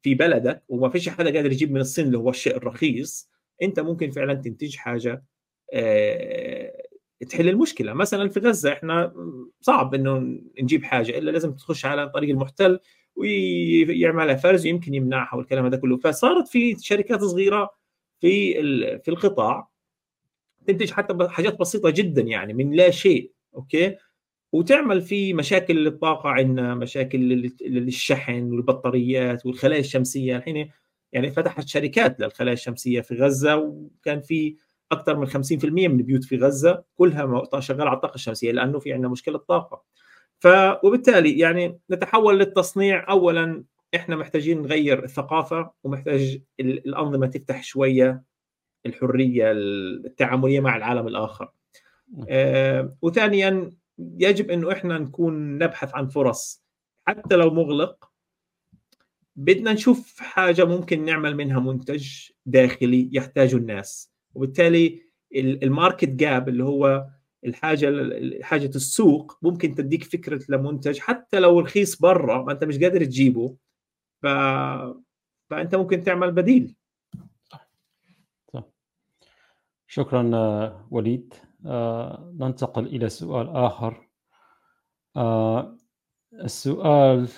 [0.03, 3.31] في بلدك وما فيش حدا قادر يجيب من الصين اللي هو الشيء الرخيص
[3.63, 5.25] أنت ممكن فعلا تنتج حاجة
[5.73, 6.83] أه
[7.29, 7.93] تحل المشكلة.
[7.93, 9.15] مثلا في غزة إحنا
[9.61, 12.81] صعب إنه نجيب حاجة إلا لازم تخش على طريق المحتل
[13.17, 15.97] ويعملها فرز ويمكن يمنعها والكلام هذا كله.
[15.97, 17.71] فصارت في شركات صغيرة
[18.25, 18.55] في
[18.99, 19.69] في القطاع
[20.67, 23.97] تنتج حتى حاجات بسيطة جدا يعني من لا شيء أوكي؟
[24.53, 30.37] وتعمل في مشاكل للطاقة عندنا مشاكل للشحن والبطاريات والخلايا الشمسية.
[30.37, 30.71] الحين
[31.13, 34.57] يعني فتحت شركات للخلايا الشمسية في غزة وكان في
[34.93, 39.09] أكثر من 50% من البيوت في غزة كلها شغالة على الطاقة الشمسية لأنه في عندنا
[39.09, 39.83] مشكلة طاقة.
[40.39, 40.47] ف
[40.85, 43.65] وبالتالي يعني نتحول للتصنيع اولا
[43.95, 48.23] إحنا محتاجين نغير الثقافة ومحتاج الأنظمة تفتح شوية
[48.87, 51.53] الحرية التعاملية مع العالم الآخر.
[52.29, 56.65] آه وثانيا يجب إنه إحنا نكون نبحث عن فرص.
[57.07, 58.11] حتى لو مغلق
[59.37, 62.09] بدنا نشوف حاجة ممكن نعمل منها منتج
[62.47, 64.13] داخلي يحتاجه الناس.
[64.35, 65.03] وبالتالي
[65.37, 67.07] الماركت جاب اللي هو
[67.45, 67.93] الحاجة
[68.43, 73.57] حاجة السوق ممكن تديك فكرة لمنتج حتى لو رخيص برا ما أنت مش قادر تجيبه.
[75.51, 76.75] فأنت ممكن تعمل بديل.
[78.53, 78.65] صح.
[79.87, 80.23] شكرا
[80.91, 81.35] وليد.
[81.67, 84.09] آه ننتقل إلى سؤال آخر.
[85.17, 85.77] آه
[86.35, 87.29] السؤال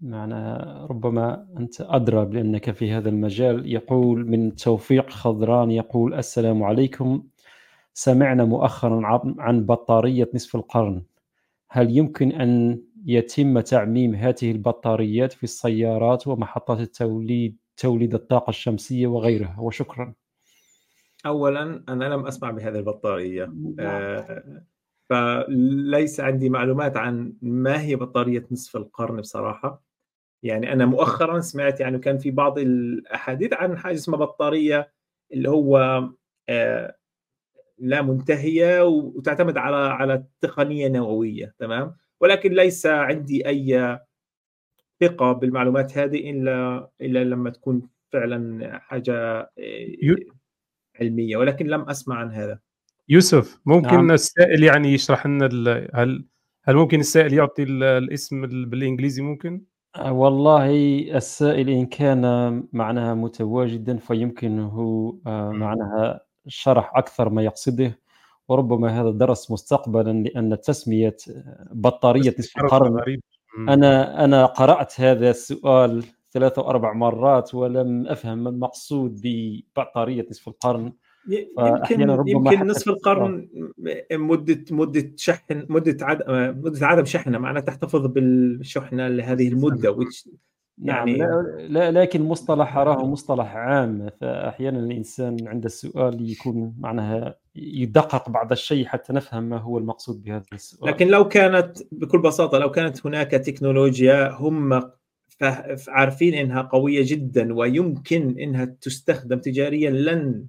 [0.00, 7.22] معنى ربما أنت أدرى لأنك في هذا المجال يقول من توفيق خضران يقول السلام عليكم.
[7.94, 9.00] سمعنا مؤخرا
[9.38, 11.02] عن بطارية نصف القرن.
[11.70, 19.56] هل يمكن أن يتم تعميم هذه البطاريات في السيارات ومحطات التوليد توليد الطاقة الشمسية وغيرها.
[19.60, 20.14] وشكرا.
[21.26, 23.44] أولا أنا لم أسمع بهذه البطارية.
[23.44, 23.86] نعم.
[23.86, 24.62] آه
[25.10, 29.82] فليس عندي معلومات عن ما هي بطارية نصف القرن بصراحة.
[30.42, 34.92] يعني أنا مؤخرا سمعت يعني كان في بعض الأحاديث عن حاجة اسمها بطارية
[35.32, 36.02] اللي هو
[36.48, 36.96] آه،
[37.78, 43.98] لا منتهية وتعتمد على على تقنية نووية تمام؟ ولكن ليس عندي أي
[45.00, 49.14] ثقة بالمعلومات هذه الا إلا لما تكون فعلا حاجة
[49.58, 50.16] آه،
[51.00, 52.58] علمية ولكن لم أسمع عن هذا
[53.08, 54.10] يوسف ممكن نعم.
[54.10, 55.46] السائل يعني يشرح لنا
[55.94, 56.24] هل
[56.64, 59.64] هل ممكن السائل يعطي الاسم بالإنجليزي ممكن؟
[59.96, 60.70] آه، والله
[61.16, 62.22] السائل إن كان
[62.72, 64.78] معناها متواجدا فيمكنه
[65.26, 67.98] آه، معناها شرح أكثر ما يقصده
[68.48, 71.16] وربما هذا درس مستقبلا لأن تسمية
[71.72, 73.20] بطارية نصف القرن
[73.68, 80.48] أنا أنا قرأت هذا السؤال ثلاث أو أربع مرات ولم أفهم ما المقصود ببطارية نصف
[80.48, 80.92] القرن.
[81.28, 83.48] يمكن يمكن نصف القرن
[84.12, 86.24] مدة مدة شحن مدة عدم
[86.64, 89.96] مدة عدم شحنة معناها تحتفظ بالشحنة لهذه المدة
[90.78, 91.16] يعني
[91.68, 94.10] لا لكن مصطلح اراه مصطلح عام.
[94.20, 100.44] فأحيانا الإنسان عند السؤال يكون معناها يدقق بعض الشيء حتى نفهم ما هو المقصود بهذا
[100.52, 100.90] السؤال.
[100.90, 104.82] لكن لو كانت بكل بساطة لو كانت هناك تكنولوجيا هم
[105.88, 110.46] عارفين إنها قوية جدا ويمكن إنها تستخدم تجاريا لن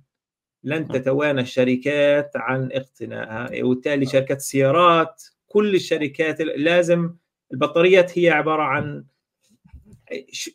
[0.64, 3.64] لن تتوانى الشركات عن اقتنائها.
[3.64, 7.16] وبالتالي شركات السيارات كل الشركات لازم
[7.54, 9.04] البطاريات هي عبارة عن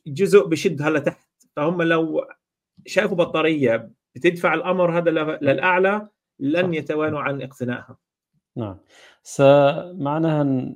[0.06, 2.24] جزء بشدها لتحت فهم لو
[2.86, 5.10] شافوا بطارية بتدفع الأمر هذا
[5.42, 7.96] للأعلى لن يتوانوا عن اقتنائها.
[8.56, 8.76] نعم.
[10.04, 10.74] معناها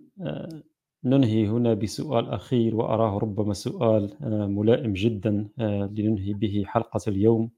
[1.05, 4.17] ننهي هنا بسؤال أخير وأراه ربما سؤال
[4.51, 7.51] ملائم جدا لننهي به حلقة اليوم.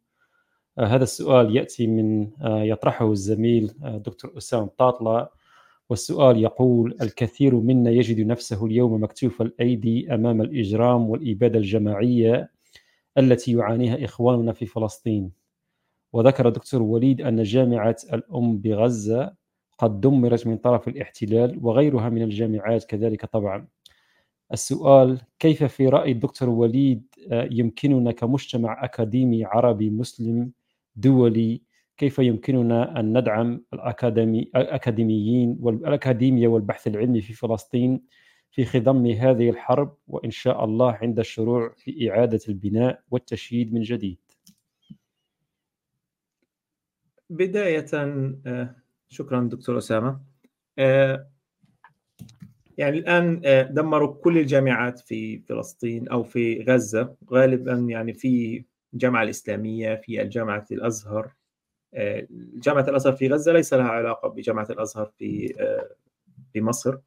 [0.79, 5.29] آه، هذا السؤال يأتي من آه، يطرحه الزميل آه، دكتور أسامة طاطلة.
[5.91, 12.51] والسؤال يقول الكثير منا يجد نفسه اليوم مكتوف الأيدي أمام الإجرام والإبادة الجماعية
[13.19, 15.31] التي يعانيها إخواننا في فلسطين.
[16.13, 19.35] وذكر دكتور وليد أن جامعة الأم بغزة
[19.79, 23.67] قد دمرت من طرف الاحتلال وغيرها من الجامعات كذلك طبعا.
[24.53, 30.53] السؤال كيف في رأي الدكتور وليد يمكننا كمجتمع أكاديمي عربي مسلم
[30.97, 31.61] دولي
[31.97, 38.01] كيف يمكننا أن ندعم الأكاديمي الأكاديميين والأكاديمية والبحث العلمي في فلسطين
[38.51, 44.19] في خضم هذه الحرب وإن شاء الله عند الشروع في إعادة البناء والتشييد من جديد.
[47.31, 48.77] بداية آه،
[49.09, 50.21] شكرا دكتور أسامة.
[50.79, 51.29] آه،
[52.79, 58.65] يعني الآن آه، دمروا كل الجامعات في فلسطين أو في غزة غالبا يعني في
[58.95, 61.33] الجامعة الإسلامية في الجامعة الأزهر.
[62.55, 65.55] جامعة الأزهر في غزة ليس لها علاقة بجامعة الأزهر في
[66.53, 66.99] في مصر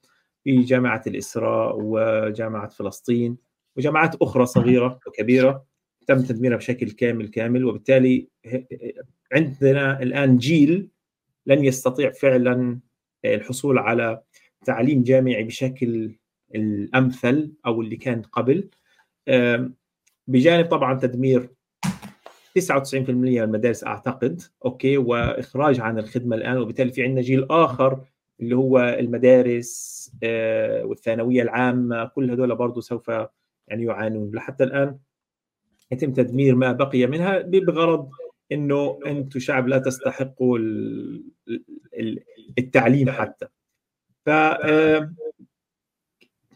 [0.44, 3.38] في جامعة الإسراء وجامعة فلسطين
[3.78, 5.66] وجامعات أخرى صغيرة وكبيرة
[6.08, 8.28] تم تدميرها بشكل كامل كامل وبالتالي
[9.34, 10.90] عندنا الآن جيل
[11.46, 12.80] لن يستطيع فعلا
[13.26, 14.22] الحصول على
[14.66, 16.16] تعليم جامعي بشكل
[16.56, 18.70] الأمثل أو اللي كان قبل.
[20.28, 21.50] بجانب طبعا تدمير
[22.62, 28.00] 99% من المدارس أعتقد أوكي؟ وإخراج عن الخدمة الآن وبالتالي في عندنا جيل آخر
[28.40, 33.08] اللي هو المدارس آه، والثانوية العامة كل هذول برضه سوف
[33.68, 34.32] يعني يعانون.
[34.36, 34.98] لحتى الآن
[35.92, 38.10] يتم تدمير ما بقي منها بغرض
[38.52, 40.60] إنه أنتم شعب لا تستحقوا
[42.58, 43.48] التعليم حتى.
[44.26, 45.14] ف آه،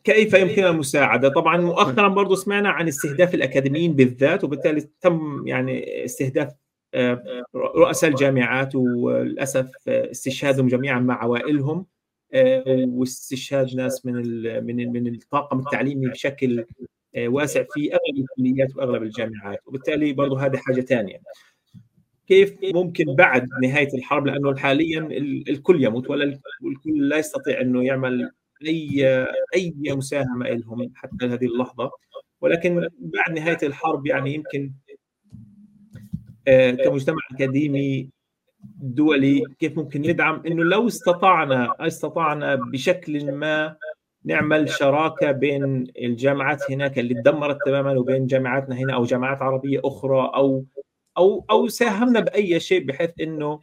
[0.03, 6.53] كيف يمكن المساعدة؟ طبعا مؤخرا برضه سمعنا عن استهداف الأكاديميين بالذات وبالتالي تم يعني استهداف
[6.93, 7.23] آه،
[7.55, 11.85] رؤساء الجامعات وللأسف استشهادهم جميعا مع عوائلهم
[12.33, 14.15] آه، واستشهاد ناس من
[14.65, 16.65] من من الطاقم التعليمي بشكل
[17.15, 19.59] آه، واسع في أغلب الكليات وأغلب الجامعات.
[19.65, 21.17] وبالتالي برضه هذه حاجة ثانية.
[22.27, 25.07] كيف ممكن بعد نهاية الحرب؟ لأنه حاليا
[25.49, 26.23] الكل يموت ولا
[26.63, 28.31] الكل لا يستطيع إنه يعمل
[28.65, 29.05] أي
[29.55, 31.91] أي مساهمة لهم حتى هذه اللحظة.
[32.41, 34.71] ولكن بعد نهاية الحرب يعني يمكن
[36.47, 38.09] آه، كمجتمع أكاديمي
[38.81, 43.75] دولي كيف ممكن ندعم إنه لو استطعنا استطعنا بشكل ما
[44.25, 50.31] نعمل شراكة بين الجامعات هناك اللي تدمرت تماما وبين جامعاتنا هنا أو جامعات عربية أخرى
[50.35, 50.65] أو
[51.17, 53.59] أو أو ساهمنا بأي شيء بحيث إنه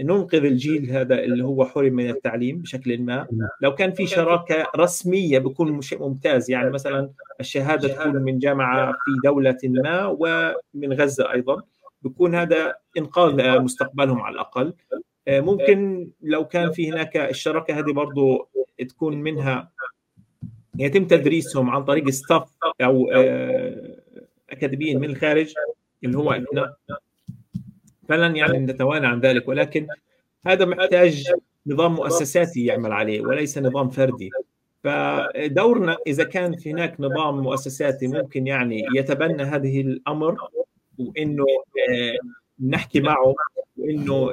[0.00, 3.14] ننقذ الجيل هذا اللي هو حرم من التعليم بشكل ما.
[3.14, 3.48] نعم.
[3.60, 6.50] لو كان في شراكة رسمية بيكون شيء ممتاز.
[6.50, 7.10] يعني مثلا
[7.40, 11.62] الشهادة تكون من جامعة في دولة ما ومن غزة أيضا.
[12.02, 14.72] بيكون هذا إنقاذ مستقبلهم على الأقل.
[15.28, 18.48] آه، ممكن لو كان في هناك الشراكة هذه برضو
[18.88, 19.70] تكون منها
[20.78, 22.48] يتم تدريسهم عن طريق ستاف
[22.80, 23.10] أو
[24.50, 25.54] اكاديميين من الخارج
[26.04, 26.40] اللي هو
[28.08, 29.86] فلن يعني نتوانى عن ذلك ولكن
[30.46, 31.24] هذا محتاج
[31.66, 34.30] نظام مؤسساتي يعمل عليه وليس نظام فردي.
[34.84, 40.36] فدورنا إذا كان في هناك نظام مؤسساتي ممكن يعني يتبنى هذه الأمر
[40.98, 41.44] وإنه
[41.90, 42.16] آه،
[42.68, 43.34] نحكي معه
[43.76, 44.30] وإنه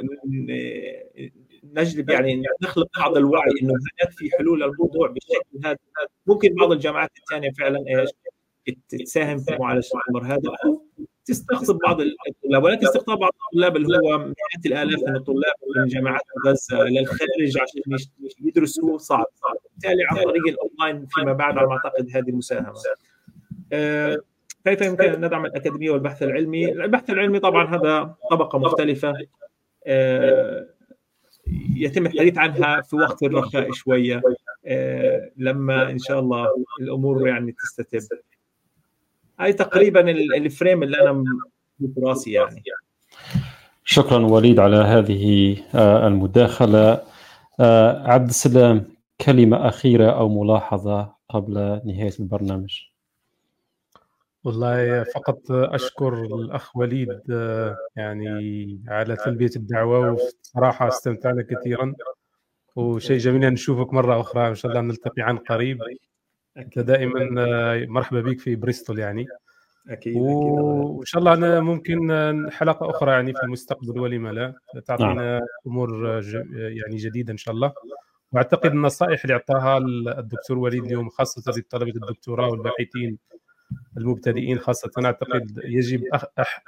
[1.63, 5.77] نجلب يعني نخلق بعض الوعي إنه هناك في حلول للموضوع بالشكل هذا
[6.27, 8.09] ممكن بعض الجامعات الثانية فعلا إيش؟
[8.89, 10.77] تساهم في معالجة الأمر هذا.
[11.25, 16.21] تستقطب بعض الطلاب ولكن استقطاب بعض الطلاب اللي هو مئات الآلاف من الطلاب من جامعات
[16.47, 17.81] غزة للخارج عشان
[18.41, 18.97] يدرسوا.
[18.97, 19.25] صعب.
[19.73, 22.73] بالتالي عن طريق الأونلاين فيما بعد على ما أعتقد هذه المساهمه
[23.73, 24.17] آه،
[24.65, 29.13] كيف يمكن أن ندعم الأكاديمية والبحث العلمي؟ البحث العلمي طبعا هذا طبقة مختلفة.
[29.87, 30.67] آه،
[31.75, 34.21] يتم الحديث عنها في وقت الرخاء شوية.
[34.65, 36.47] آه، لما إن شاء الله
[36.81, 38.17] الأمور يعني تستتب.
[39.39, 41.23] هاي تقريبا الفريم اللي أنا
[41.79, 42.63] في راسي يعني.
[43.85, 47.01] شكرا وليد على هذه آه، المداخلة.
[47.59, 48.85] آه، عبد السلام
[49.21, 51.53] كلمة أخيرة أو ملاحظة قبل
[51.85, 52.81] نهاية البرنامج؟
[54.43, 61.93] والله فقط أشكر الأخ وليد آه، يعني على تلبية الدعوة وصراحة استمتعنا كثيرا.
[62.75, 65.79] وشيء جميل أن نشوفك مرة أخرى إن شاء الله نلتقي عن قريب.
[66.57, 67.25] أنت دائما
[67.85, 69.25] مرحبا بك في بريستول يعني.
[69.89, 72.11] أكيد وإن شاء الله أنا ممكن
[72.51, 74.53] حلقة أخرى يعني في المستقبل ولما لا.
[74.85, 75.41] تعطينا نعم.
[75.67, 76.21] أمور
[76.53, 77.73] يعني جديدة إن شاء الله.
[78.31, 79.77] وأعتقد النصائح اللي أعطاها
[80.17, 83.17] الدكتور وليد اليوم خاصة لطلبه الدكتوراه والباحثين
[83.97, 86.03] المبتدئين خاصة أعتقد يجب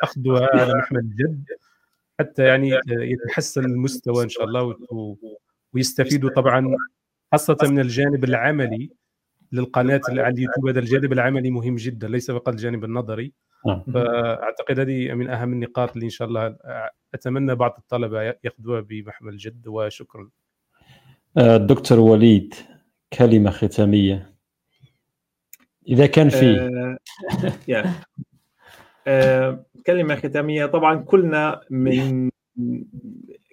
[0.03, 1.45] أخذها على محمل الجد
[2.19, 4.75] حتى يعني يتحسن المستوى إن شاء الله
[5.73, 6.75] ويستفيدوا طبعا
[7.31, 8.89] خاصة من الجانب العملي.
[9.51, 13.33] للقناة اللي على اليوتيوب هذا الجانب العملي مهم جدا ليس فقط الجانب النظري.
[13.67, 13.83] نعم.
[13.93, 16.57] فأعتقد هذه من أهم النقاط اللي إن شاء الله
[17.13, 20.29] أتمنى بعض الطلبة يأخذوها بمحمل الجد وشكرا.
[21.37, 22.53] آه، دكتور وليد
[23.13, 24.35] كلمة ختامية.
[25.87, 26.59] إذا كان في.
[27.69, 27.93] آه,
[29.07, 30.65] آه، كلمة ختامية.
[30.65, 32.29] طبعا كلنا من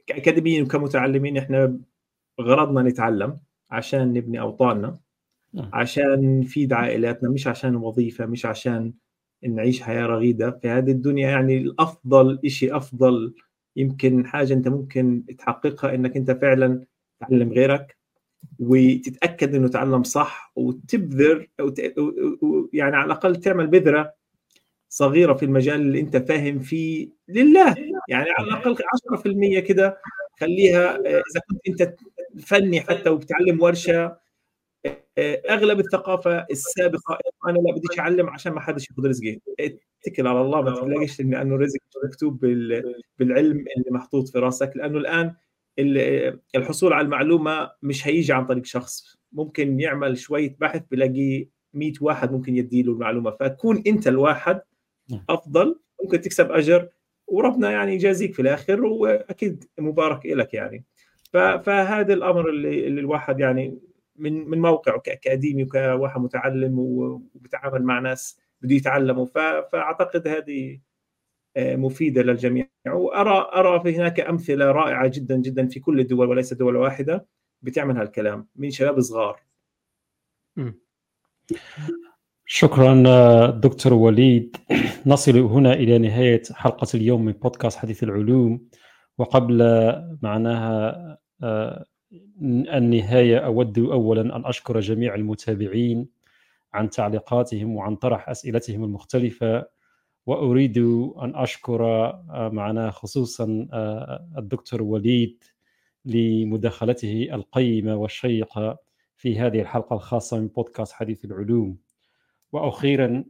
[0.07, 1.79] كأكاديميين وكمتعلمين إحنا
[2.41, 3.39] غرضنا نتعلم
[3.71, 4.87] عشان نبني أوطاننا.
[4.87, 4.99] نعم.
[5.73, 8.93] عشان نفيد عائلاتنا مش عشان وظيفة مش عشان
[9.43, 10.51] نعيش حياة رغيدة.
[10.51, 13.35] في هذه الدنيا يعني الأفضل إشي أفضل
[13.77, 16.85] يمكن حاجة أنت ممكن تحققها أنك أنت فعلا
[17.21, 17.97] تعلم غيرك
[18.59, 21.49] وتتأكد أنه تعلم صح وتبذر
[22.73, 24.15] يعني على الأقل تعمل بذرة
[24.89, 27.75] صغيرة في المجال اللي أنت فاهم فيه لله.
[28.09, 28.77] يعني على الأقل
[29.57, 29.99] 10% كده
[30.41, 31.95] خليها إذا كنت أنت
[32.47, 34.22] فني حتى وبتعلم ورشة آه،
[35.19, 39.39] أغلب الثقافة السابقة أنا لا بديش أعلم عشان ما حدش ياخذ رزقي.
[39.61, 44.99] اتكل على الله ما تلاقيش لأنه الرزق مكتوب بال- بالعلم اللي محطوط في راسك لأنه
[44.99, 45.35] الآن
[45.79, 49.17] ال- الحصول على المعلومة مش هيجي عن طريق شخص.
[49.33, 53.31] ممكن يعمل شوية بحث بلاقي 100 واحد ممكن يدي له المعلومة.
[53.31, 54.61] فكون أنت الواحد
[55.11, 55.25] نعم.
[55.29, 56.89] أفضل ممكن تكسب أجر
[57.27, 60.85] وربنا يعني يجازيك في الآخر وأكيد مبارك لك يعني.
[61.33, 63.79] فهذا الأمر اللي, اللي الواحد يعني
[64.17, 69.27] من من موقعه كاكاديمي وكواحد متعلم وبيتعامل مع ناس بده يتعلموا.
[69.73, 70.81] فأعتقد هذه
[71.57, 72.69] آه، مفيدة للجميع.
[72.87, 77.27] وأرى أرى في هناك أمثلة رائعة جدا جدا في كل الدول وليس دوله واحدة
[77.63, 79.41] بتعمل هالكلام من شباب صغار.
[82.47, 84.57] شكرا آه، دكتور وليد.
[85.07, 88.69] نصل هنا إلى نهاية حلقة اليوم من بودكاست حديث العلوم.
[89.19, 91.19] وقبل آه، معناها
[92.43, 96.09] النهاية أود أولا أن أشكر جميع المتابعين
[96.75, 99.67] عن تعليقاتهم وعن طرح أسئلتهم المختلفة
[100.27, 100.79] وأريد
[101.23, 105.45] أن أشكر آه، معنا خصوصا آه، الدكتور وليد
[106.05, 108.79] لمداخلته القيمة والشيقة
[109.17, 111.77] في هذه الحلقة الخاصة من بودكاست حديث العلوم.
[112.53, 113.25] وأخيرا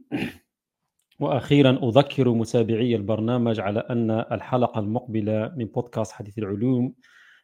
[1.19, 6.93] وأخيرا أذكر متابعي البرنامج على أن الحلقة المقبلة من بودكاست حديث العلوم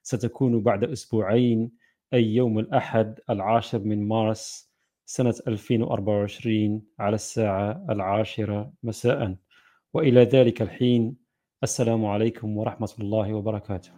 [0.04, 1.72] ستكون بعد أسبوعين
[2.14, 4.70] أي يوم الأحد العاشر من مارس
[5.06, 9.36] سنة 2024 على الساعة العاشرة مساء.
[9.94, 11.16] وإلى ذلك الحين
[11.64, 13.92] السلام عليكم ورحمة الله وبركاته.